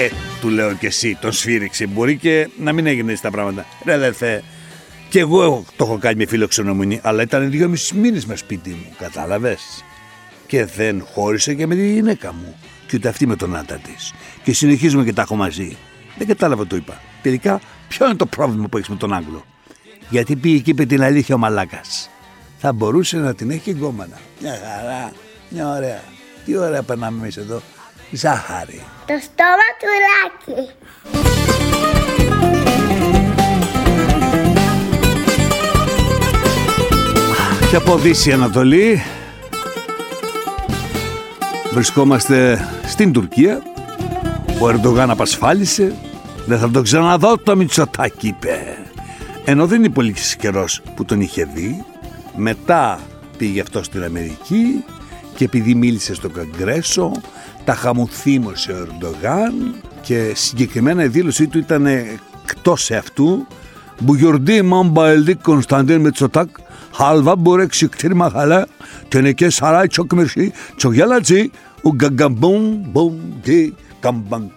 Ε, 0.00 0.08
του 0.40 0.48
λέω 0.48 0.74
και 0.74 0.86
εσύ, 0.86 1.18
τον 1.20 1.32
σφύριξε. 1.32 1.86
Μπορεί 1.86 2.16
και 2.16 2.48
να 2.58 2.72
μην 2.72 2.86
έγινε 2.86 3.10
έτσι 3.10 3.22
τα 3.22 3.30
πράγματα. 3.30 3.66
Ρε 3.84 3.92
αδερφέ, 3.92 4.42
και 5.08 5.18
εγώ 5.18 5.64
το 5.76 5.84
έχω 5.84 5.98
κάνει 5.98 6.16
με 6.16 6.26
φιλοξενομονή, 6.26 7.00
αλλά 7.02 7.22
ήταν 7.22 7.50
δυόμισι 7.50 7.94
μήνες 7.94 8.26
με 8.26 8.36
σπίτι 8.36 8.70
μου, 8.70 8.94
κατάλαβες; 8.98 9.84
Και 10.46 10.64
δεν 10.64 11.04
χώρισε 11.12 11.54
και 11.54 11.66
με 11.66 11.74
τη 11.74 11.92
γυναίκα 11.92 12.32
μου. 12.32 12.56
Και 12.86 12.96
ούτε 12.96 13.08
αυτή 13.08 13.26
με 13.26 13.36
τον 13.36 13.56
άντρα 13.56 13.76
της. 13.76 14.12
Και 14.42 14.52
συνεχίζουμε 14.52 15.04
και 15.04 15.12
τα 15.12 15.22
έχω 15.22 15.36
μαζί. 15.36 15.76
Δεν 16.18 16.26
κατάλαβα 16.26 16.66
το 16.66 16.76
είπα. 16.76 17.00
Τελικά, 17.22 17.60
ποιο 17.88 18.06
είναι 18.06 18.16
το 18.16 18.26
πρόβλημα 18.26 18.68
που 18.68 18.76
έχεις 18.76 18.88
με 18.88 18.96
τον 18.96 19.12
Άγγλο; 19.12 19.44
Γιατί 20.10 20.36
πήγε 20.36 20.58
και 20.58 20.70
είπε 20.70 20.84
την 20.84 21.02
αλήθεια 21.02 21.34
ο 21.34 21.38
Μαλάκας. 21.38 22.10
Θα 22.58 22.72
μπορούσε 22.72 23.16
να 23.16 23.34
την 23.34 23.50
έχει 23.50 23.70
γκόμενα. 23.70 24.18
Μια 24.40 24.52
χαρά, 24.52 25.12
μια 25.48 25.68
ωραία. 25.68 26.02
Τι 26.44 26.56
ωραία 26.56 26.82
περνάμε 26.82 27.18
εμείς 27.22 27.36
εδώ. 27.36 27.62
Ζάχαρη. 28.10 28.82
Το 29.06 29.14
στόμα 29.22 29.68
του 29.78 29.86
Λάκη. 30.04 30.70
Και 37.70 37.76
από 37.76 37.98
Δύση 37.98 38.32
Ανατολή 38.32 39.02
βρισκόμαστε 41.72 42.68
στην 42.86 43.12
Τουρκία. 43.12 43.62
Ο 44.60 44.68
Ερντογάν 44.68 45.10
απασφάλισε. 45.10 45.94
Δεν 46.46 46.58
θα 46.58 46.70
τον 46.70 46.82
ξαναδώ 46.82 47.38
το 47.38 47.56
Μητσοτάκι 47.56 48.26
είπε. 48.26 48.76
Ενώ 49.44 49.66
δεν 49.66 49.78
είναι 49.78 49.92
πολύ 49.92 50.14
καιρός 50.38 50.82
που 50.96 51.04
τον 51.04 51.20
είχε 51.20 51.44
δει. 51.54 51.84
Μετά 52.36 53.00
πήγε 53.38 53.60
αυτό 53.60 53.82
στην 53.82 54.04
Αμερική 54.04 54.84
και 55.38 55.44
επειδή 55.44 55.74
μίλησε 55.74 56.14
στο 56.14 56.28
Καγκρέσο 56.28 57.12
τα 57.64 57.74
χαμουθύμωσε 57.74 58.72
ο 58.72 58.86
Ερντογάν 58.86 59.74
και 60.00 60.32
συγκεκριμένα 60.34 61.04
η 61.04 61.08
δήλωσή 61.08 61.46
του 61.46 61.58
ήταν 61.58 61.86
εκτός 61.86 62.90
αυτού. 62.90 63.46
Μπουγιορντή 63.98 64.62
Μαμπαελδί 64.62 65.34
Κωνσταντίν 65.34 66.00
Μητσοτάκ 66.00 66.48
halva 66.92 67.44
börek 67.44 67.74
siktir 67.74 68.10
mahala 68.10 68.66
teneke 69.10 69.50
saray 69.50 69.88
çok 69.88 70.12
mersi 70.12 70.52
çok 70.78 70.96
yalaci 70.96 71.50
u 71.84 71.98
gaga 71.98 72.42
bum 72.42 72.94
bum 72.94 73.14
di 73.44 73.72
kambang 74.02 74.50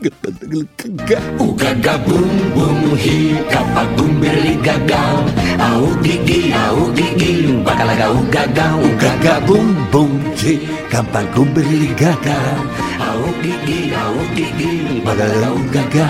kumberling 0.00 0.66
kaga 0.76 1.20
au 1.40 1.56
kiki 1.56 1.60
au 1.60 1.60
kiki 1.60 1.60
Ugaga 1.60 1.94
bum 2.06 2.30
bum 2.54 2.78
hi 3.02 3.16
kapagum 3.52 4.12
berli 4.20 4.54
gaga 4.64 5.02
au 5.68 5.86
gigi 6.04 6.52
au 6.52 6.92
gigi 6.96 7.32
bakalaga 7.64 8.06
ugaga 8.20 8.66
ugaga 8.86 9.34
bum 9.46 9.66
bum 9.92 10.10
hi 10.40 10.54
kapagum 10.92 11.48
berli 11.54 11.90
gaga 12.00 12.38
au 13.08 13.28
gigi 13.44 13.92
au 14.04 14.16
gigi 14.36 14.72
bakalaga 15.04 15.48
ugaga 15.60 16.08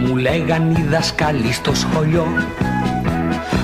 Μου 0.00 0.16
λέγαν 0.16 0.70
οι 0.70 0.84
δασκάλοι 0.90 1.52
στο 1.52 1.74
σχολείο 1.74 2.26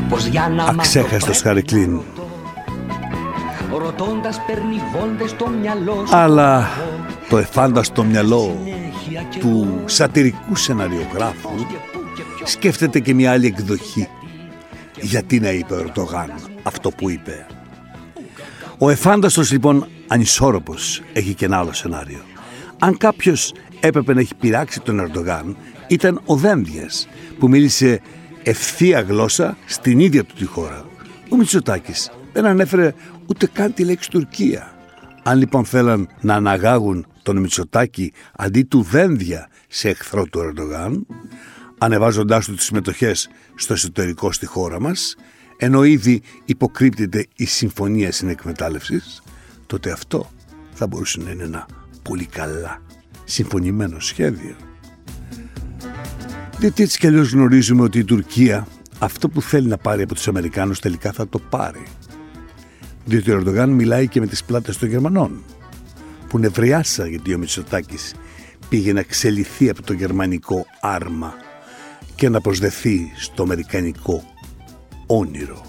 πως 0.08 0.26
για 0.26 0.48
να 0.48 0.64
Αξέχαστος 0.64 1.40
Χαρικλίν 1.40 2.00
Ρωτώντας 3.78 4.40
παίρνει 4.46 4.80
βόλτες 4.92 5.30
στο 5.30 5.48
μυαλό 5.48 6.04
σου 6.06 6.16
Αλλά 6.16 6.68
το 7.28 7.38
εφάνταστο 7.38 8.04
μυαλό 8.04 8.56
του 9.40 9.82
σατυρικού 9.84 10.56
σεναριογράφου 10.56 11.50
σκέφτεται 12.44 13.00
και 13.00 13.14
μια 13.14 13.32
άλλη 13.32 13.46
εκδοχή. 13.46 14.08
Γιατί 15.00 15.40
να 15.40 15.50
είπε 15.50 15.74
ο 15.74 15.78
Ερντογάν 15.78 16.30
αυτό 16.62 16.90
που 16.90 17.10
είπε; 17.10 17.46
Ο 18.78 18.90
εφάνταστος 18.90 19.50
λοιπόν 19.52 19.86
ανισόρροπος 20.08 21.02
έχει 21.12 21.34
και 21.34 21.44
ένα 21.44 21.58
άλλο 21.58 21.72
σενάριο. 21.72 22.20
Αν 22.78 22.96
κάποιος 22.96 23.52
έπρεπε 23.80 24.14
να 24.14 24.20
έχει 24.20 24.34
πειράξει 24.34 24.80
τον 24.80 25.00
Ερντογάν 25.00 25.56
ήταν 25.88 26.20
ο 26.24 26.36
Δένδιας 26.36 27.08
που 27.38 27.48
μίλησε 27.48 28.00
ευθεία 28.42 29.00
γλώσσα 29.00 29.56
στην 29.66 29.98
ίδια 29.98 30.24
του 30.24 30.34
τη 30.34 30.44
χώρα. 30.44 30.84
Ο 31.28 31.36
Μητσοτάκης 31.36 32.10
δεν 32.32 32.46
ανέφερε 32.46 32.94
ούτε 33.26 33.46
καν 33.46 33.74
τη 33.74 33.84
λέξη 33.84 34.10
Τουρκία. 34.10 34.74
Αν 35.22 35.38
λοιπόν 35.38 35.64
θέλαν 35.64 36.08
να 36.20 36.34
αναγάγουν 36.34 37.06
τον 37.22 37.38
Μητσοτάκη 37.38 38.12
αντί 38.36 38.62
του 38.62 38.82
Δένδια 38.82 39.48
σε 39.68 39.88
εχθρό 39.88 40.26
του 40.26 40.38
Ερντογάν, 40.38 41.06
ανεβάζοντάς 41.78 42.46
του 42.46 42.54
τις 42.54 42.64
συμμετοχές 42.64 43.28
στο 43.54 43.72
εσωτερικό 43.72 44.32
στη 44.32 44.46
χώρα 44.46 44.80
μας, 44.80 45.16
ενώ 45.56 45.84
ήδη 45.84 46.22
υποκρύπτεται 46.44 47.26
η 47.36 47.44
συμφωνία 47.44 48.12
συνεκμετάλλευσης, 48.12 49.22
τότε 49.66 49.90
αυτό 49.90 50.30
θα 50.72 50.86
μπορούσε 50.86 51.20
να 51.20 51.30
είναι 51.30 51.42
ένα 51.42 51.66
πολύ 52.02 52.26
καλά 52.26 52.82
συμφωνημένο 53.24 54.00
σχέδιο. 54.00 54.56
Διότι 56.58 56.82
έτσι 56.82 56.98
κι 56.98 57.06
αλλιώς 57.06 57.32
γνωρίζουμε 57.32 57.82
ότι 57.82 57.98
η 57.98 58.04
Τουρκία 58.04 58.66
αυτό 58.98 59.28
που 59.28 59.42
θέλει 59.42 59.68
να 59.68 59.76
πάρει 59.76 60.02
από 60.02 60.14
τους 60.14 60.28
Αμερικάνους 60.28 60.80
τελικά 60.80 61.12
θα 61.12 61.28
το 61.28 61.38
πάρει. 61.38 61.82
Διότι 63.04 63.30
ο 63.30 63.34
Ερντογάν 63.38 63.70
μιλάει 63.70 64.08
και 64.08 64.20
με 64.20 64.26
τις 64.26 64.44
πλάτες 64.44 64.76
των 64.78 64.88
Γερμανών 64.88 65.44
που 66.28 66.38
νευριάσα 66.38 67.06
γιατί 67.06 67.34
ο 67.34 67.38
Μητσοτάκης 67.38 68.14
πήγε 68.68 68.92
να 68.92 69.02
ξελιθεί 69.02 69.68
από 69.68 69.82
το 69.82 69.92
γερμανικό 69.92 70.66
άρμα 70.80 71.34
και 72.14 72.28
να 72.28 72.40
προσδεθεί 72.40 73.12
στο 73.16 73.42
αμερικανικό 73.42 74.22
όνειρο. 75.06 75.62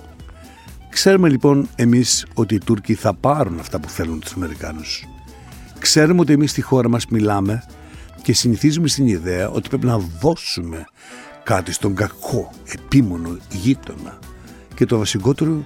Ξέρουμε 0.89 1.30
λοιπόν 1.30 1.70
εμείς 1.75 2.25
ότι 2.34 2.56
οι 2.56 2.58
Τούρκοι 2.58 2.94
θα 2.94 3.13
πάρουν 3.13 3.60
αυτά 3.60 3.80
που 3.80 3.89
θέλουν 3.89 4.20
τους 4.20 4.34
Αμερικάνους. 4.34 5.06
Ξέρουμε 5.80 6.20
ότι 6.20 6.34
εμείς 6.34 6.51
στη 6.51 6.62
χώρα 6.62 6.89
μας 6.89 7.06
μιλάμε 7.08 7.63
και 8.22 8.34
συνηθίζουμε 8.34 8.88
στην 8.88 9.08
ιδέα 9.08 9.50
ότι 9.50 9.70
πρέπει 9.70 9.86
να 9.86 9.98
δώσουμε 9.98 10.86
κάτι 11.44 11.72
στον 11.72 11.96
κακό, 11.96 12.51
επίμονο 12.65 13.38
γείτονα. 13.50 14.20
Και 14.75 14.86
το 14.86 14.98
βασικότερο 14.98 15.65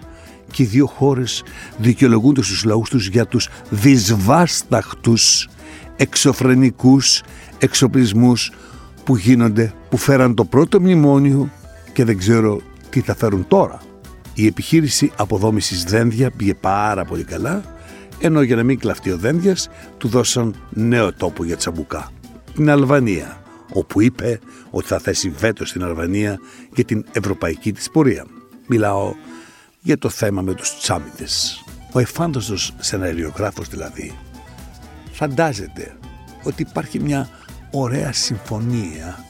και 0.51 0.63
οι 0.63 0.65
δύο 0.65 0.85
χώρες 0.85 1.43
δικαιολογούνται 1.77 2.41
στους 2.41 2.63
λαούς 2.63 2.89
τους 2.89 3.07
για 3.07 3.25
τους 3.25 3.49
δυσβάσταχτους 3.69 5.49
εξωφρενικούς 5.95 7.21
εξοπλισμούς 7.57 8.51
που 9.03 9.15
γίνονται, 9.15 9.73
που 9.89 9.97
φέραν 9.97 10.35
το 10.35 10.45
πρώτο 10.45 10.79
μνημόνιο 10.79 11.51
και 11.93 12.03
δεν 12.03 12.17
ξέρω 12.17 12.61
τι 12.89 12.99
θα 12.99 13.15
φέρουν 13.15 13.47
τώρα. 13.47 13.79
Η 14.33 14.45
επιχείρηση 14.45 15.11
αποδόμησης 15.15 15.83
Δένδια 15.83 16.31
πήγε 16.31 16.53
πάρα 16.53 17.05
πολύ 17.05 17.23
καλά, 17.23 17.63
ενώ 18.19 18.41
για 18.41 18.55
να 18.55 18.63
μην 18.63 18.79
κλαφτεί 18.79 19.11
ο 19.11 19.17
Δένδιας 19.17 19.69
του 19.97 20.07
δώσαν 20.07 20.55
νέο 20.69 21.13
τόπο 21.13 21.43
για 21.43 21.57
τσαμπουκά 21.57 22.11
την 22.59 22.69
Αλβανία, 22.69 23.41
όπου 23.73 24.01
είπε 24.01 24.39
ότι 24.69 24.87
θα 24.87 24.99
θέσει 24.99 25.29
βέτο 25.29 25.65
στην 25.65 25.83
Αλβανία 25.83 26.39
για 26.73 26.83
την 26.83 27.05
ευρωπαϊκή 27.11 27.71
της 27.71 27.89
πορεία. 27.89 28.25
Μιλάω 28.67 29.13
για 29.89 29.97
το 29.97 30.09
θέμα 30.09 30.41
με 30.41 30.53
τους 30.53 30.77
τσάμιδες. 30.77 31.63
Ο 31.91 31.99
εφάνταστος 31.99 32.71
σεναριογράφος 32.79 33.67
δηλαδή 33.67 34.17
φαντάζεται 35.11 35.97
ότι 36.43 36.61
υπάρχει 36.61 36.99
μια 36.99 37.29
ωραία 37.71 38.13
συμφωνία 38.13 39.25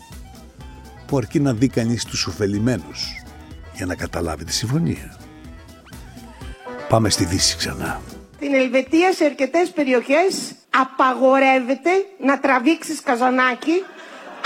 που 1.08 1.18
αρκεί 1.18 1.40
να 1.40 1.54
δει 1.54 1.68
κανείς 1.68 2.06
τους 2.06 2.26
ωφελημένους 2.26 3.24
για 3.74 3.86
να 3.86 3.96
καταλάβει 3.96 4.44
τη 4.44 4.54
συμφωνία. 4.54 5.18
Πάμε 6.90 7.10
στη 7.10 7.26
Δύση 7.26 7.58
ξανά. 7.58 8.02
Στην 8.36 8.54
Ελβετία 8.54 9.14
σε 9.14 9.26
αρκετές 9.26 9.70
περιοχές 9.70 10.52
απαγορεύεται 10.70 11.92
να 12.24 12.40
τραβήξεις 12.40 13.02
καζανάκι 13.02 13.84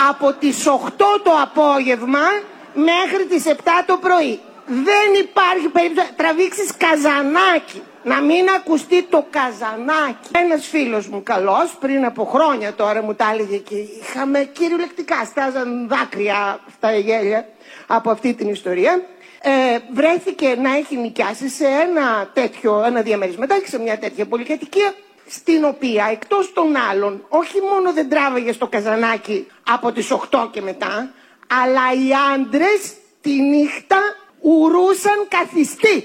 από 0.10 0.34
τις 0.34 0.65
8 0.67 0.89
το 1.24 1.32
απόγευμα 1.41 2.25
μέχρι 2.74 3.25
τις 3.29 3.43
7 3.46 3.60
το 3.86 3.98
πρωί. 3.98 4.39
Δεν 4.65 5.22
υπάρχει 5.22 5.67
περίπτωση 5.70 6.13
τραβήξεις 6.15 6.72
καζανάκι. 6.77 7.82
Να 8.03 8.22
μην 8.22 8.50
ακουστεί 8.50 9.03
το 9.03 9.25
καζανάκι. 9.29 10.29
Ένας 10.32 10.67
φίλος 10.67 11.08
μου 11.08 11.24
καλός 11.24 11.75
πριν 11.79 12.05
από 12.05 12.25
χρόνια 12.25 12.74
τώρα 12.74 13.03
μου 13.03 13.15
τα 13.15 13.29
έλεγε 13.34 13.58
και 13.58 13.75
είχαμε 13.75 14.50
κυριολεκτικά 14.53 15.25
στάζαν 15.25 15.88
δάκρυα 15.88 16.60
στα 16.75 16.96
γέλια 16.96 17.48
από 17.88 18.10
αυτή 18.12 18.34
την 18.34 18.50
ιστορία. 18.50 19.01
Ε, 19.41 19.79
βρέθηκε 19.93 20.55
να 20.62 20.75
έχει 20.75 20.98
νοικιάσει 20.98 21.50
σε 21.50 21.65
ένα 21.65 22.29
τέτοιο, 22.34 22.84
ένα 22.86 23.01
διαμερισματάκι, 23.01 23.70
σε 23.70 23.79
μια 23.79 23.98
τέτοια 23.98 24.25
πολυκατοικία 24.25 24.93
στην 25.27 25.63
οποία 25.63 26.08
εκτός 26.12 26.53
των 26.53 26.75
άλλων 26.89 27.25
όχι 27.29 27.62
μόνο 27.62 27.93
δεν 27.93 28.10
τράβαγε 28.10 28.51
στο 28.51 28.67
καζανάκι 28.67 29.48
από 29.70 29.91
τις 29.91 30.12
8 30.32 30.48
και 30.51 30.62
μετά, 30.62 31.13
αλλά 31.48 31.93
οι 31.93 32.10
άντρες 32.34 32.93
τη 33.22 33.41
νύχτα 33.41 33.98
ουρούσαν 34.44 35.20
καθιστή. 35.36 35.98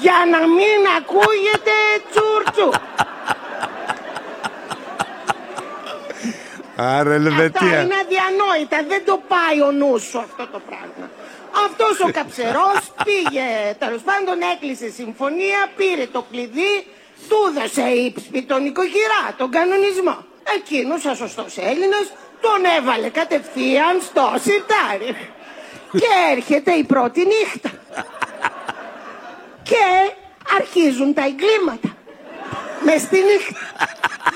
Για 0.00 0.18
να 0.30 0.38
μην 0.56 0.80
ακούγεται 0.98 1.76
τσούρτσου. 2.10 2.70
Άρα 6.76 6.98
Αυτά 6.98 7.12
Ελβετία. 7.12 7.80
είναι 7.82 7.94
αδιανόητα. 8.04 8.78
Δεν 8.88 9.02
το 9.04 9.20
πάει 9.28 9.60
ο 9.68 9.70
νους 9.72 10.02
σου 10.02 10.18
αυτό 10.18 10.46
το 10.52 10.60
πράγμα. 10.68 11.10
Αυτός 11.66 12.00
ο 12.00 12.10
καψερός 12.12 12.80
πήγε, 13.04 13.48
τέλος 13.78 14.02
πάντων 14.08 14.36
έκλεισε 14.52 14.88
συμφωνία, 14.90 15.60
πήρε 15.76 16.06
το 16.06 16.24
κλειδί, 16.30 16.74
του 17.28 17.36
έδωσε 17.48 17.82
ύψη 17.82 18.42
τον 18.42 18.64
οικογυρά, 18.64 19.22
τον 19.36 19.50
κανονισμό. 19.50 20.16
Εκείνος, 20.56 21.00
σαν 21.00 21.16
σωστός 21.16 21.58
Έλληνας, 21.58 22.06
τον 22.40 22.60
έβαλε 22.78 23.08
κατευθείαν 23.08 23.94
στο 24.08 24.24
σιρτάρι. 24.44 25.10
Και 25.98 26.32
έρχεται 26.36 26.72
η 26.72 26.84
πρώτη 26.84 27.20
νύχτα. 27.26 27.70
Και 29.62 30.12
αρχίζουν 30.60 31.14
τα 31.14 31.22
εγκλήματα. 31.24 31.96
Μες 32.84 33.00
στη 33.00 33.16
νύχτα. 33.16 33.60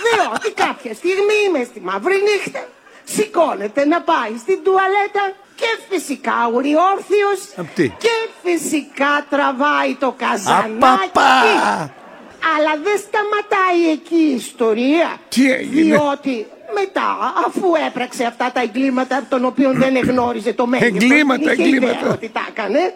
Διότι 0.05 0.51
κάποια 0.51 0.95
στιγμή 0.95 1.41
με 1.53 1.65
στη 1.65 1.81
μαύρη 1.81 2.23
νύχτα 2.23 2.69
σηκώνεται 3.05 3.85
να 3.87 4.01
πάει 4.03 4.37
στην 4.39 4.63
τουαλέτα 4.63 5.33
και 5.55 5.79
φυσικά 5.89 6.51
ουριόρθιος 6.55 7.41
Απ' 7.57 7.75
τι; 7.75 7.89
και 7.89 8.29
φυσικά 8.43 9.27
τραβάει 9.31 9.95
το 9.95 10.15
καζανάκι. 10.19 10.85
Απαπα! 10.85 11.93
Αλλά 12.59 12.73
δεν 12.83 12.99
σταματάει 12.99 13.91
εκεί 13.91 14.15
η 14.31 14.35
ιστορία. 14.35 15.21
Τι 15.29 15.53
έγινε; 15.53 15.83
Διότι 15.83 16.47
μετά, 16.75 17.35
αφού 17.47 17.67
έπραξε 17.87 18.25
αυτά 18.25 18.51
τα 18.53 18.61
εγκλήματα 18.61 19.17
από 19.17 19.27
των 19.29 19.45
οποίων 19.45 19.79
δεν 19.79 19.97
εγνώριζε 19.97 20.53
το 20.53 20.67
μέγεθος, 20.67 21.03
Εγκλήματα, 21.03 21.45
δεν 21.45 21.53
είχε 21.53 21.69
ιδέα 21.69 21.91
εγκλήματα. 21.91 22.13
ότι 22.13 22.29
τα 22.29 22.47
έκανε, 22.49 22.95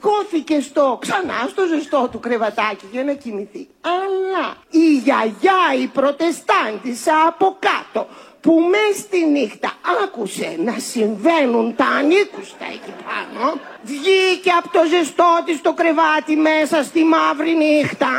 κόθηκε 0.00 0.60
στο, 0.60 0.98
ξανά 1.00 1.46
στο 1.48 1.66
ζεστό 1.66 2.08
του 2.12 2.20
κρεβατάκι 2.20 2.86
για 2.92 3.04
να 3.04 3.12
κοιμηθεί. 3.12 3.68
Αλλά 3.80 4.54
η 4.70 4.96
γιαγιά, 5.04 5.62
η 5.82 5.86
προτεστάντησα 5.86 7.14
από 7.26 7.56
κάτω, 7.58 8.08
που 8.40 8.52
μες 8.70 8.96
στη 8.96 9.26
νύχτα 9.26 9.72
άκουσε 10.04 10.56
να 10.58 10.74
συμβαίνουν 10.78 11.74
τα 11.76 11.84
ανήκουστα 11.84 12.66
εκεί 12.72 12.92
πάνω, 13.06 13.60
βγήκε 13.82 14.50
από 14.58 14.68
το 14.72 14.82
ζεστό 14.88 15.42
της 15.44 15.60
το 15.60 15.72
κρεβάτι 15.72 16.36
μέσα 16.36 16.82
στη 16.82 17.04
μαύρη 17.04 17.54
νύχτα, 17.56 18.10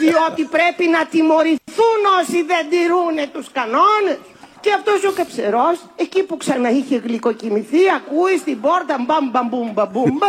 διότι 0.00 0.42
πρέπει 0.44 0.84
να 0.86 1.06
τιμωρηθούν 1.06 2.00
όσοι 2.20 2.42
δεν 2.42 2.68
τηρούν 2.70 3.16
τους 3.32 3.46
κανόνες. 3.52 4.18
Και 4.64 4.72
αυτός 4.72 5.04
ο 5.04 5.12
καψερός, 5.12 5.76
εκεί 5.96 6.22
που 6.22 6.36
ξανά 6.36 6.70
είχε 6.70 6.96
γλυκοκοιμηθεί, 6.96 7.82
ακούει 7.96 8.36
στην 8.38 8.60
πόρτα 8.60 8.96
μπαμ 9.06 9.30
μπαμ 9.30 9.48
μπουμ 9.48 9.72
μπαμ 9.72 9.88
μπούμπα. 9.90 10.26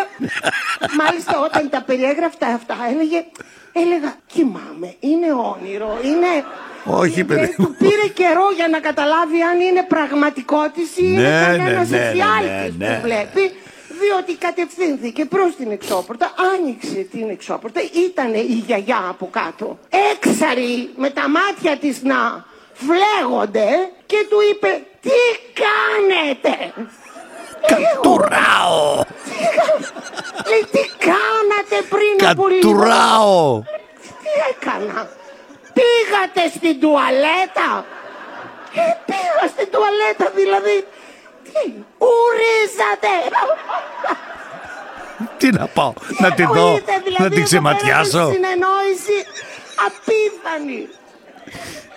Μάλιστα 0.99 1.39
όταν 1.39 1.69
τα 1.69 1.81
περιέγραφτα 1.81 2.47
αυτά 2.47 2.75
έλεγε, 2.91 3.25
έλεγα 3.73 4.15
κοιμάμαι, 4.33 4.95
είναι 4.99 5.29
όνειρο, 5.53 5.99
είναι... 6.03 6.31
Όχι, 6.85 7.13
Και 7.13 7.23
παιδί 7.23 7.55
μου. 7.57 7.65
Του 7.65 7.75
πήρε 7.79 8.07
καιρό 8.13 8.47
για 8.55 8.67
να 8.67 8.79
καταλάβει 8.79 9.41
αν 9.41 9.59
είναι 9.59 9.83
πραγματικότης 9.83 10.97
ή 10.97 11.01
είναι 11.01 11.21
Ναι, 11.21 11.45
κανένας 11.45 11.89
ναι, 11.89 11.97
ναι, 11.97 12.03
εφιάλτης 12.05 12.75
ναι, 12.77 12.87
ναι. 12.87 12.95
που 12.95 13.01
βλέπει. 13.01 13.43
Διότι 13.99 14.35
κατευθύνθηκε 14.35 15.25
προς 15.25 15.55
την 15.55 15.71
εξώπορτα, 15.71 16.31
άνοιξε 16.53 17.07
την 17.11 17.29
εξώπορτα, 17.29 17.81
ήταν 18.07 18.33
η 18.33 18.63
γιαγιά 18.65 19.05
από 19.09 19.29
κάτω. 19.31 19.77
Έξαρη 20.13 20.89
με 20.95 21.09
τα 21.09 21.29
μάτια 21.29 21.77
της 21.77 22.01
να 22.03 22.45
φλέγονται 22.73 23.67
και 24.05 24.25
του 24.29 24.37
είπε 24.51 24.83
«Τι 25.01 25.19
κάνετε» 25.63 26.73
Κατουράω! 27.67 29.01
Λέει 30.49 30.65
τι 30.71 30.83
κάνατε 31.09 31.77
πριν 31.89 32.29
από 32.29 32.47
λίγο; 32.47 32.61
Κατουράω! 32.61 33.61
Τι 34.23 34.31
έκανα; 34.49 35.09
Πήγατε 35.77 36.43
στην 36.55 36.79
τουαλέτα; 36.79 37.85
Ε, 38.75 38.81
Πήγα 39.05 39.45
στην 39.53 39.67
τουαλέτα 39.71 40.27
δηλαδή 40.35 40.85
Τι 41.55 41.65
Ουρίζατε! 42.11 43.15
Τι 45.37 45.47
να 45.59 45.65
πάω, 45.67 45.93
να 46.23 46.29
τη 46.37 46.43
δω, 46.43 46.65
Εννοείται, 46.67 46.95
δηλαδή, 47.05 47.23
να 47.23 47.29
την 47.29 47.37
εδώ 47.37 47.43
ξεματιάσω. 47.49 48.11
πέρα 48.11 48.27
με 48.27 48.33
Συνεννόηση. 48.33 49.17
Απίθανη. 49.87 50.81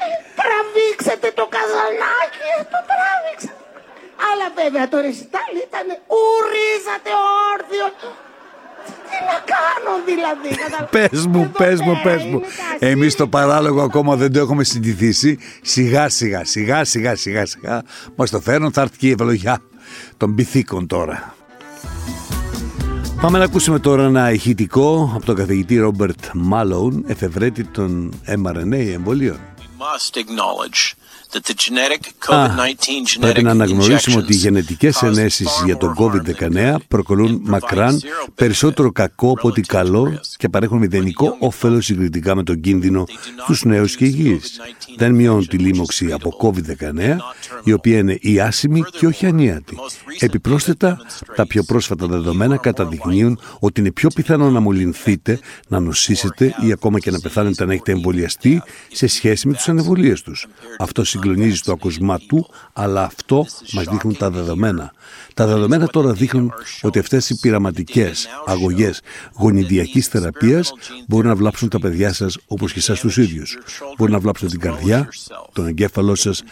Ε, 0.05 0.07
Τραβήξετε 0.41 1.29
το 1.39 1.45
καζανάκι 1.55 2.47
ε, 2.59 2.63
Το 2.73 2.81
τράβηξα 2.91 3.53
Αλλά 4.29 4.47
βέβαια 4.61 4.85
το 4.93 4.97
ρεσιτάλ 5.07 5.53
ήταν 5.69 5.87
Ουρίζατε 6.21 7.11
όρθιο 7.53 7.87
Τι 9.19 9.25
να 9.31 9.39
κάνω 9.53 9.93
δηλαδή; 10.07 10.63
Κατα- 10.71 10.85
Πες 10.85 11.27
μου, 11.27 11.41
Εδώ 11.41 11.51
πες 11.65 11.81
μου, 11.81 12.01
πέρα 12.03 12.15
πες 12.17 12.25
μου. 12.25 12.31
είναι 12.39 12.47
τα 12.81 12.87
Εμείς 12.87 13.15
το 13.17 13.25
σύνορα. 13.25 13.47
παράλογο 13.47 13.83
ακόμα 13.83 14.17
δεν 14.17 14.33
το 14.33 14.39
έχουμε 14.41 14.65
συνηθίσει. 14.65 15.39
Σιγά 15.63 16.09
σιγά, 16.09 16.45
σιγά 16.45 16.85
σιγά 16.85 17.15
σιγά 17.17 17.47
σιγά. 17.47 17.83
Μας 18.17 18.31
το 18.31 18.41
φέρνουν, 18.41 18.73
θα 18.73 18.81
έρθει 18.81 18.97
και 18.99 19.07
η 19.07 19.11
ευλογιά 19.11 19.59
των 20.17 20.35
πυθίκων 20.35 20.87
τώρα. 20.87 21.35
Πάμε 23.21 23.39
να 23.39 23.45
ακούσουμε 23.45 23.79
τώρα 23.79 24.05
ένα 24.05 24.31
ηχητικό 24.33 25.13
από 25.15 25.25
τον 25.27 25.35
καθηγητή 25.37 25.77
Ρόμπερτ 25.77 26.19
Μάλοουν, 26.35 27.05
εφευρέτη 27.07 27.65
των 27.65 28.13
mRNA 28.27 28.93
εμβολίων. 28.95 29.39
must 29.79 30.17
acknowledge 30.17 30.21
that 30.21 30.27
the 30.27 30.27
genetic 30.27 30.98
Α, 32.29 32.47
COVID-19 32.49 32.59
genetic 32.59 33.21
πρέπει 33.21 33.43
να 33.43 33.51
αναγνωρίσουμε 33.51 34.17
ότι 34.17 34.33
οι 34.33 34.37
injections 34.37 34.43
γενετικές 34.43 34.97
caused 35.03 35.07
ενέσεις 35.07 35.49
far 35.61 35.65
για 35.65 35.77
τον 35.77 35.95
more 35.99 36.03
harm 36.03 36.13
COVID-19 36.17 36.53
than 36.53 36.75
good 36.75 36.81
προκαλούν 36.89 37.29
and 37.29 37.33
provide 37.47 37.51
μακράν 37.51 37.99
zero 37.99 38.01
benefit 38.01 38.33
περισσότερο 38.35 38.93
κακό 38.93 39.31
από 39.31 39.49
ότι 39.49 39.61
relative 39.65 39.71
to 39.71 39.75
καλό 39.77 40.13
risk. 40.15 40.35
και 40.37 40.49
παρέχουν 40.49 40.79
μηδενικό 40.79 41.27
But 41.27 41.31
the 41.31 41.35
only 41.35 41.47
όφελος 41.47 41.85
συγκριτικά 41.85 42.35
με 42.35 42.43
τον 42.43 42.61
κίνδυνο 42.61 43.05
They 43.09 43.11
do 43.11 43.15
not 43.15 43.43
στους 43.43 43.65
νέους 43.65 43.97
και 43.97 44.05
reduce 44.05 44.09
υγιείς. 44.09 44.61
COVID-19 44.61 44.97
Δεν 44.97 45.15
μειώνουν 45.15 45.43
infection, 45.43 45.49
τη 45.49 45.57
which 45.57 45.61
is 45.61 45.65
λίμωξη 45.65 46.13
από 46.13 46.31
treatable 46.41 46.47
COVID-19, 46.47 46.81
and 46.81 47.17
not 47.17 47.21
η 47.65 47.73
οποία 47.73 47.99
είναι 47.99 48.13
terminal. 48.23 48.27
η 48.27 48.41
άσημη 48.41 48.83
και 48.99 49.07
όχι 49.07 49.27
ανίατη. 49.27 49.77
the 49.77 49.81
most 49.81 49.85
recent 49.85 50.17
Επιπρόσθετα, 50.21 50.99
data 51.01 51.33
τα 51.37 51.47
πιο 51.47 51.63
πρόσφατα 51.63 52.07
δεδομένα 52.07 52.57
καταδεικνύουν 52.57 53.39
ότι 53.59 53.81
είναι 53.81 53.91
πιο 53.93 54.09
πιθανό 54.15 54.51
να 54.51 54.61
μολυνθείτε, 54.61 55.39
να 55.69 55.81
νοσήσετε 55.81 56.55
ή 56.67 56.73
ακόμα 56.73 56.99
και 56.99 57.11
να 57.11 57.19
πεθάνετε 57.21 57.63
αν 57.63 57.71
έχετε 57.71 57.93
εμβολιαστεί 57.93 58.63
σε 58.93 59.07
σχέση 59.07 59.47
με 59.49 59.53
τους 59.55 59.69
ανεμβολίες 59.69 60.23
τους. 60.23 60.47
Αυτό 60.79 61.05
συγκλονίζει 61.19 61.57
στο 61.57 61.73
ακουσμά 61.73 62.19
του, 62.19 62.49
αλλά 62.73 63.03
αυτό 63.03 63.47
μας 63.73 63.85
δείχνουν 63.85 64.17
τα 64.17 64.31
δεδομένα. 64.31 64.93
Τα 65.35 65.47
δεδομένα 65.47 65.87
τώρα 65.87 66.13
δείχνουν 66.13 66.53
ότι 66.83 66.99
αυτές 66.99 67.31
οι 67.31 67.39
πειραματικές 67.39 68.29
αγωγές 68.47 69.01
γονιδιακής 69.35 70.07
θεραπείας 70.07 70.73
μπορούν 71.09 71.29
να 71.29 71.35
βλάψουν 71.35 71.69
τα 71.69 71.79
παιδιά 71.81 72.13
σας 72.13 72.39
όπως 72.47 72.73
και 72.73 72.79
εσάς 72.79 73.01
τους 73.01 73.17
ίδιους. 73.17 73.59
Μπορούν 73.97 74.15
να 74.15 74.21
βλάψουν 74.21 74.49
την 74.49 74.61
καρδιά, 74.61 75.09
τον 75.53 75.67
εγκέφαλό 75.67 76.15
σας, 76.15 76.43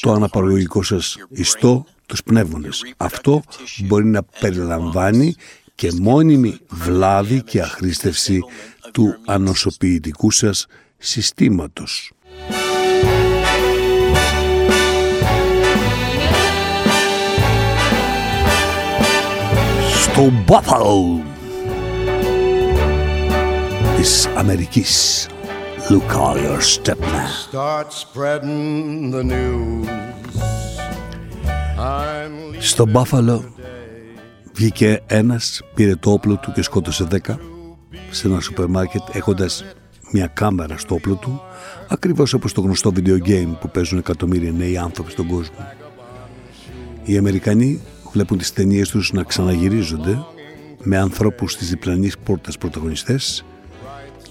το 0.00 0.12
αναπαραγωγικό 0.12 0.82
σας 0.82 1.16
ιστό, 1.30 1.86
τους 2.06 2.22
πνεύμονες. 2.22 2.94
Αυτό 2.96 3.42
μπορεί 3.84 4.06
να 4.06 4.22
περιλαμβάνει 4.40 5.34
και 5.74 5.92
μόνιμη 6.00 6.58
βλάβη 6.68 7.42
και 7.42 7.60
αχρήστευση 7.60 8.40
του 8.92 9.14
ανοσοποιητικού 9.26 10.30
σας 10.30 10.66
συστήματος. 10.98 12.13
Στο 20.14 20.32
Buffalo 20.46 21.20
της 23.96 24.26
Αμερικής 24.36 25.26
Look 25.88 26.16
all 26.16 26.36
your 26.36 26.60
step 26.60 27.00
now. 27.00 27.28
Start 27.50 27.92
spreading 27.92 29.10
the 29.10 29.22
news. 29.24 29.88
I'm 31.78 32.52
leaving 32.52 32.60
Στο 32.60 32.86
Buffalo 32.92 33.40
βγήκε 34.52 35.02
ένας, 35.06 35.62
πήρε 35.74 35.96
το 35.96 36.10
όπλο 36.10 36.36
του 36.36 36.52
και 36.52 36.62
σκότωσε 36.62 37.04
δέκα 37.04 37.38
σε 38.10 38.26
ένα 38.26 38.40
σούπερ 38.40 38.66
μάρκετ 38.66 39.02
έχοντας 39.12 39.64
μια 40.10 40.26
κάμερα 40.26 40.78
στο 40.78 40.94
όπλο 40.94 41.14
του 41.14 41.40
ακριβώς 41.88 42.32
όπως 42.32 42.52
το 42.52 42.60
γνωστό 42.60 42.92
video 42.96 43.28
game 43.28 43.56
που 43.60 43.70
παίζουν 43.70 43.98
εκατομμύρια 43.98 44.52
νέοι 44.52 44.76
άνθρωποι 44.76 45.10
στον 45.10 45.26
κόσμο. 45.26 45.68
Οι 47.04 47.16
Αμερικανοί 47.16 47.80
βλέπουν 48.14 48.38
τις 48.38 48.52
ταινίες 48.52 48.88
τους 48.88 49.12
να 49.12 49.22
ξαναγυρίζονται 49.22 50.24
με 50.82 50.98
ανθρώπους 50.98 51.52
στις 51.52 51.68
διπλανής 51.68 52.18
πόρτας 52.18 52.58
πρωταγωνιστές 52.58 53.44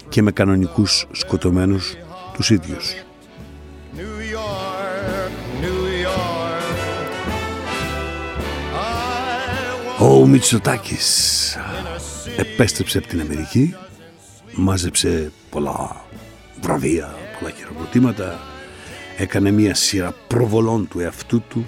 και 0.08 0.22
με 0.22 0.30
κανονικούς 0.30 1.06
σκοτωμένους 1.12 1.96
τους 2.32 2.50
ίδιους. 2.50 2.94
New 3.96 4.16
York, 4.36 5.30
New 5.62 5.80
York. 6.06 6.64
I 9.98 10.22
Ο 10.22 10.26
Μητσοτάκης 10.26 11.56
επέστρεψε 12.36 12.98
από 12.98 13.06
την 13.06 13.20
Αμερική, 13.20 13.74
μάζεψε 14.54 15.32
πολλά 15.50 16.04
βραβεία, 16.60 17.14
πολλά 17.38 17.52
χειροκροτήματα, 17.52 18.40
έκανε 19.16 19.50
μία 19.50 19.74
σειρά 19.74 20.14
προβολών 20.28 20.88
του 20.88 21.00
εαυτού 21.00 21.42
του, 21.48 21.66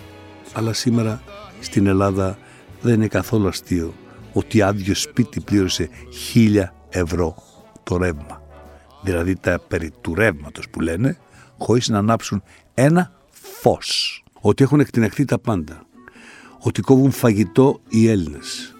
αλλά 0.53 0.73
σήμερα 0.73 1.23
στην 1.61 1.87
Ελλάδα 1.87 2.39
δεν 2.81 2.95
είναι 2.95 3.09
καθόλου 3.09 3.49
αστείο 3.49 3.95
ότι 4.33 4.63
άδειο 4.63 4.95
σπίτι 4.95 5.41
πλήρωσε 5.41 5.89
χίλια 6.13 6.75
ευρώ 6.89 7.37
το 7.83 7.97
ρεύμα. 7.97 8.43
Δηλαδή 9.03 9.37
τα 9.37 9.61
περί 9.69 9.91
του 10.01 10.15
ρεύματος 10.15 10.69
που 10.69 10.81
λένε, 10.81 11.19
χωρίς 11.59 11.89
να 11.89 11.99
ανάψουν 11.99 12.43
ένα 12.75 13.13
φως. 13.31 14.25
Ότι 14.41 14.65
έχουν 14.65 14.81
εκτιναχθεί 14.81 15.25
τα 15.25 15.39
πάντα. 15.39 15.83
Ότι 16.59 16.81
κόβουν 16.81 17.11
φαγητό 17.11 17.81
οι 17.89 18.09
Έλληνες. 18.09 18.75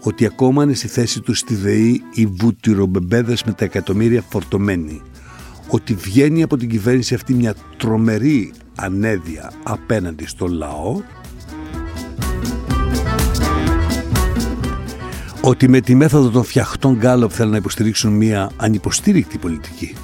Ότι 0.00 0.26
ακόμα 0.26 0.62
είναι 0.62 0.74
στη 0.74 0.88
θέση 0.88 1.20
τους 1.20 1.38
στη 1.38 1.54
ΔΕΗ 1.54 2.02
οι 2.14 2.26
βούτυρομπεμπέδες 2.26 3.44
με 3.44 3.52
τα 3.52 3.64
εκατομμύρια 3.64 4.22
φορτωμένοι. 4.22 5.02
Ότι 5.68 5.94
βγαίνει 5.94 6.42
από 6.42 6.56
την 6.56 6.68
κυβέρνηση 6.68 7.14
αυτή 7.14 7.34
μια 7.34 7.54
τρομερή 7.76 8.52
ανέδεια 8.74 9.52
απέναντι 9.62 10.26
στο 10.26 10.46
λαό 10.46 11.00
ότι 15.42 15.68
με 15.68 15.80
τη 15.80 15.94
μέθοδο 15.94 16.30
των 16.30 16.44
φτιαχτών 16.44 16.96
Γκάλοπ 16.96 17.30
θέλουν 17.34 17.50
να 17.50 17.56
υποστηρίξουν 17.56 18.12
μια 18.12 18.50
ανυποστήρικτη 18.56 19.38
πολιτική. 19.38 19.96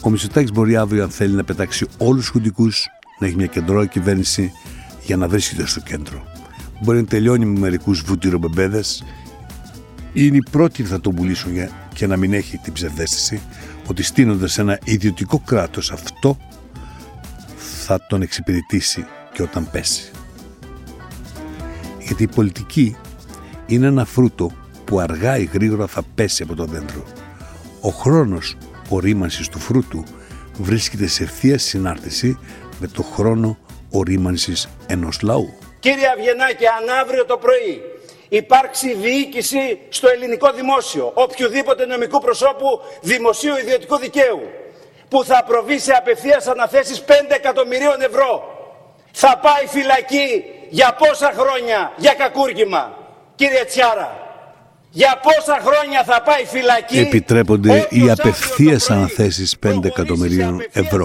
Ο 0.00 0.10
Μητσοτάκης 0.10 0.52
μπορεί 0.52 0.76
αύριο 0.76 1.02
αν 1.02 1.10
θέλει 1.10 1.34
να 1.34 1.44
πετάξει 1.44 1.86
όλους 1.98 2.20
τους 2.20 2.30
χουντικούς 2.30 2.86
να 3.18 3.26
έχει 3.26 3.36
μια 3.36 3.46
κεντρώα 3.46 3.86
κυβέρνηση 3.86 4.52
για 5.02 5.16
να 5.16 5.28
βρίσκεται 5.28 5.66
στο 5.66 5.80
κέντρο. 5.80 6.24
Μπορεί 6.82 6.98
να 6.98 7.04
τελειώνει 7.04 7.44
με 7.44 7.58
μερικούς 7.58 8.00
βούτυρομπεμπέδες 8.00 9.04
είναι 10.12 10.36
οι 10.36 10.42
πρώτοι 10.50 10.82
που 10.82 10.88
θα 10.88 11.00
τον 11.00 11.14
πουλήσουν 11.14 11.52
για, 11.52 11.70
και 11.94 12.06
να 12.06 12.16
μην 12.16 12.32
έχει 12.32 12.56
την 12.56 12.72
ψευδέστηση 12.72 13.40
ότι 13.86 14.02
στείνοντας 14.02 14.58
ένα 14.58 14.78
ιδιωτικό 14.84 15.42
κράτος 15.44 15.92
αυτό 15.92 16.36
θα 17.56 18.06
τον 18.08 18.22
εξυπηρετήσει 18.22 19.06
και 19.32 19.42
όταν 19.42 19.70
πέσει. 19.70 20.10
Γιατί 21.98 22.22
η 22.22 22.28
πολιτική 22.28 22.96
είναι 23.70 23.86
ένα 23.86 24.04
φρούτο 24.04 24.50
που 24.84 25.00
αργά 25.00 25.38
ή 25.38 25.44
γρήγορα 25.52 25.86
θα 25.86 26.02
πέσει 26.14 26.42
από 26.42 26.54
το 26.54 26.64
δέντρο. 26.64 27.04
Ο 27.80 27.88
χρόνος 27.88 28.56
ορίμανσης 28.88 29.48
του 29.48 29.58
φρούτου 29.58 30.04
βρίσκεται 30.58 31.06
σε 31.06 31.22
ευθεία 31.22 31.58
συνάρτηση 31.58 32.38
με 32.80 32.86
το 32.86 33.02
χρόνο 33.02 33.58
ορίμανσης 33.90 34.68
ενός 34.86 35.20
λαού. 35.22 35.54
Κύριε 35.80 36.06
Αυγενάκη, 36.06 36.66
αν 36.66 36.98
αύριο 37.00 37.24
το 37.24 37.36
πρωί 37.36 37.80
υπάρξει 38.28 38.94
διοίκηση 38.94 39.78
στο 39.88 40.08
ελληνικό 40.08 40.52
δημόσιο, 40.52 41.12
οποιοδήποτε 41.14 41.86
νομικού 41.86 42.20
προσώπου 42.20 42.80
δημοσίου 43.02 43.56
ιδιωτικού 43.56 43.96
δικαίου, 43.98 44.40
που 45.08 45.24
θα 45.24 45.44
προβεί 45.46 45.78
σε 45.78 45.92
απευθείας 45.92 46.46
αναθέσεις 46.46 47.04
5 47.06 47.12
εκατομμυρίων 47.28 48.00
ευρώ, 48.00 48.42
θα 49.12 49.38
πάει 49.42 49.66
φυλακή 49.66 50.44
για 50.68 50.96
πόσα 50.98 51.32
χρόνια 51.36 51.92
για 51.96 52.14
κακούργημα; 52.14 52.99
Κύριε 53.40 53.64
Τσιάρα. 53.64 54.10
Για 54.90 55.20
πόσα 55.22 55.58
χρόνια 55.66 56.04
θα 56.04 56.22
πάει 56.22 56.44
φυλακή. 56.44 56.98
Επιτρέπονται 56.98 57.86
οι 57.90 58.10
απευθείας 58.10 58.90
αναθέσεις 58.90 59.56
5 59.66 59.84
εκατομμυρίων 59.84 60.66
ευρώ. 60.72 61.04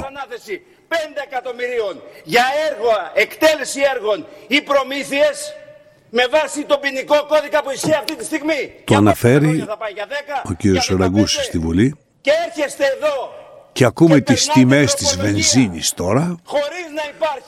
5 0.87 0.95
εκατομμυρίων 1.27 2.01
για 2.23 2.45
έργα, 2.67 3.11
εκτέλεση 3.13 3.81
έργων 3.95 4.25
ή 4.47 4.61
προμήθειες 4.61 5.53
με 6.09 6.27
βάση 6.27 6.63
τον 6.63 6.79
ποινικό 6.79 7.25
κώδικα 7.27 7.63
που 7.63 7.71
ισχύει 7.71 7.93
αυτή 7.93 8.15
τη 8.15 8.25
στιγμή. 8.25 8.73
Το 8.83 8.95
αναφέρει 8.95 9.65
ο 10.49 10.53
κύριος 10.57 10.93
Ραγκούσης 10.99 11.45
στη 11.45 11.57
Βουλή. 11.57 11.95
Και 12.21 12.31
έρχεστε 12.47 12.85
εδώ 12.95 13.44
και 13.75 13.85
ακούμε 13.85 14.19
τις 14.19 14.47
τιμές 14.53 14.93
της 14.93 15.17
βενζίνης 15.17 15.93
τώρα. 15.93 16.35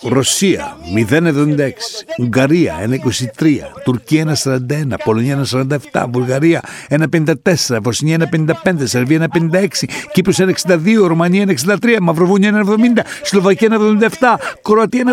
Ρωσία 0.01 0.77
0,76, 1.09 1.69
Ουγγαρία 2.19 2.75
1,23, 3.39 3.57
Τουρκία 3.83 4.35
1,41, 4.43 4.57
Πολωνία 5.03 5.43
1,47, 5.91 6.05
Βουλγαρία 6.11 6.61
1,54, 6.89 7.77
Βοσνία 7.81 8.29
1,55, 8.63 8.73
Σερβία 8.83 9.27
1,56, 9.33 9.67
Κύπρος 10.11 10.37
1,62, 10.39 11.07
Ρουμανία 11.07 11.45
1,63, 11.65 11.97
Μαυροβούνια 12.01 12.63
1,70, 12.65 12.77
Σλοβακία 13.23 13.69
1,77, 13.71 14.09
Κροατία 14.61 15.03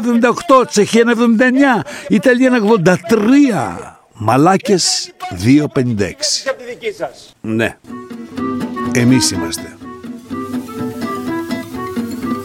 1,78, 0.60 0.66
Τσεχία 0.68 1.04
1,79, 1.04 1.86
Ιταλία 2.08 2.50
1,83. 2.50 3.94
Μαλάκες 4.14 5.12
2,56. 5.44 6.54
Ναι. 7.40 7.76
Εμείς 8.94 9.30
είμαστε 9.30 9.76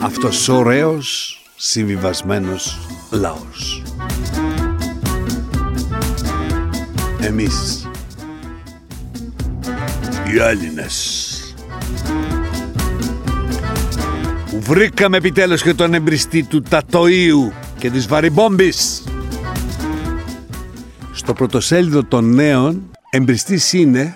αυτός 0.02 0.50
ο 0.50 0.56
ωραίος 0.56 1.42
συμβιβασμένος 1.56 2.80
λαός. 3.12 3.84
Εμείς 7.20 7.88
οι 10.28 10.40
Έλληνες 10.40 11.34
που 14.50 14.60
βρήκαμε 14.62 15.18
επιτέλους 15.18 15.62
και 15.62 15.74
τον 15.74 15.94
εμπριστή 15.94 16.44
του 16.44 16.62
Τατοίου 16.62 17.54
και 17.78 17.90
της 17.90 18.08
Βαριμπόμπης. 18.08 19.04
Στο 21.12 21.34
πρωτοσέλιδο 21.34 22.04
των 22.04 22.34
νέων 22.34 22.92
εμπριστής 23.10 23.74
είναι 23.74 24.16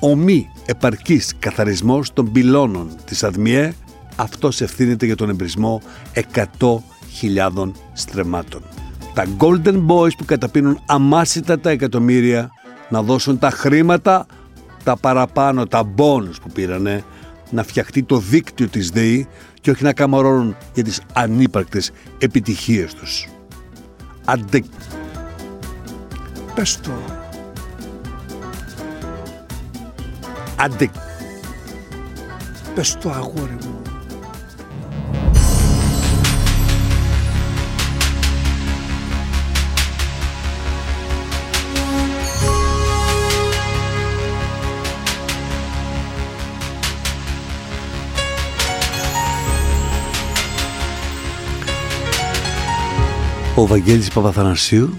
ο 0.00 0.16
μη 0.16 0.48
επαρκής 0.66 1.34
καθαρισμός 1.38 2.12
των 2.12 2.32
πυλώνων 2.32 2.90
της 3.04 3.24
ΑΔΜΙΕ 3.24 3.74
αυτός 4.18 4.60
ευθύνεται 4.60 5.06
για 5.06 5.16
τον 5.16 5.28
εμπρισμό 5.28 5.80
100.000 6.14 7.70
στρεμάτων. 7.92 8.62
Τα 9.14 9.24
Golden 9.38 9.86
Boys 9.86 10.16
που 10.18 10.24
καταπίνουν 10.24 10.80
αμάσιτα 10.86 11.58
τα 11.58 11.70
εκατομμύρια 11.70 12.50
να 12.88 13.02
δώσουν 13.02 13.38
τα 13.38 13.50
χρήματα, 13.50 14.26
τα 14.84 14.96
παραπάνω, 14.96 15.66
τα 15.66 15.94
bonus 15.96 16.34
που 16.42 16.50
πήρανε, 16.52 17.04
να 17.50 17.62
φτιαχτεί 17.62 18.02
το 18.02 18.18
δίκτυο 18.18 18.68
της 18.68 18.90
ΔΕΗ 18.90 19.28
και 19.60 19.70
όχι 19.70 19.82
να 19.82 19.92
καμαρώνουν 19.92 20.56
για 20.74 20.84
τις 20.84 21.00
ανύπαρκτες 21.12 21.90
επιτυχίες 22.18 22.94
τους. 22.94 23.28
Αντε... 24.24 24.62
Πες 26.54 26.80
το. 26.80 26.90
Αντε... 30.56 30.90
Πες 32.74 32.96
το 32.96 33.10
αγόρι 33.10 33.56
μου. 33.62 33.87
Ο 53.58 53.66
Βαγγέλης 53.66 54.10
Παπαθανασίου 54.10 54.96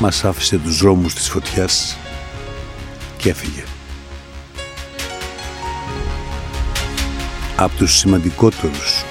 μας 0.00 0.24
άφησε 0.24 0.58
τους 0.58 0.78
δρόμους 0.78 1.14
της 1.14 1.28
φωτιάς 1.28 1.96
και 3.16 3.28
έφυγε. 3.28 3.64
Από 7.56 7.76
τους 7.76 7.96
σημαντικότερους 7.96 9.04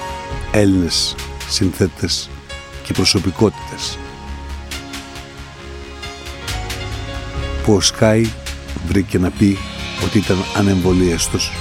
Έλληνες 0.52 1.14
συνθέτες 1.48 2.30
και 2.82 2.92
προσωπικότητες 2.92 3.98
που 7.64 7.74
ο 7.74 7.80
Σκάι 7.80 8.30
βρήκε 8.86 9.18
να 9.18 9.30
πει 9.30 9.58
ότι 10.04 10.18
ήταν 10.18 10.36
ανεμβολίαστος 10.56 11.52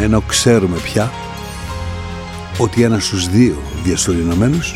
ενώ 0.00 0.20
ξέρουμε 0.20 0.76
πια 0.78 1.12
ότι 2.58 2.82
ένας 2.82 3.04
στους 3.04 3.28
δύο 3.28 3.62
διασωληνωμένους 3.82 4.74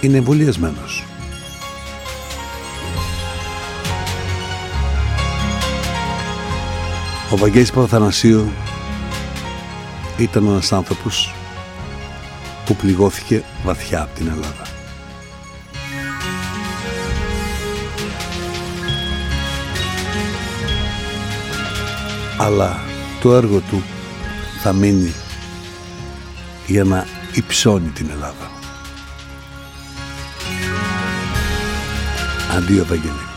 είναι 0.00 0.16
εμβολιασμένος. 0.16 1.04
Ο 7.30 7.36
Βαγγέλης 7.36 7.72
Παπαθανασίου 7.72 8.52
ήταν 10.18 10.46
ένας 10.46 10.72
άνθρωπος 10.72 11.34
που 12.64 12.76
πληγώθηκε 12.76 13.42
βαθιά 13.64 14.02
από 14.02 14.14
την 14.14 14.28
Ελλάδα. 14.28 14.62
Αλλά 22.38 22.80
το 23.20 23.34
έργο 23.34 23.60
του 23.60 23.82
θα 24.62 24.72
μείνει 24.72 25.12
για 26.66 26.84
να 26.84 27.06
υψώνει 27.34 27.88
την 27.88 28.10
Ελλάδα. 28.10 28.50
Αντίο 32.56 32.80
Ευαγγελή. 32.80 33.31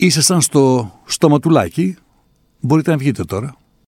Ήσασταν 0.00 0.40
στο 0.40 0.92
στοματουλάκι. 1.04 1.96
Μπορείτε 2.60 2.90
να 2.90 2.96
βγείτε 2.96 3.24
τώρα. 3.24 3.56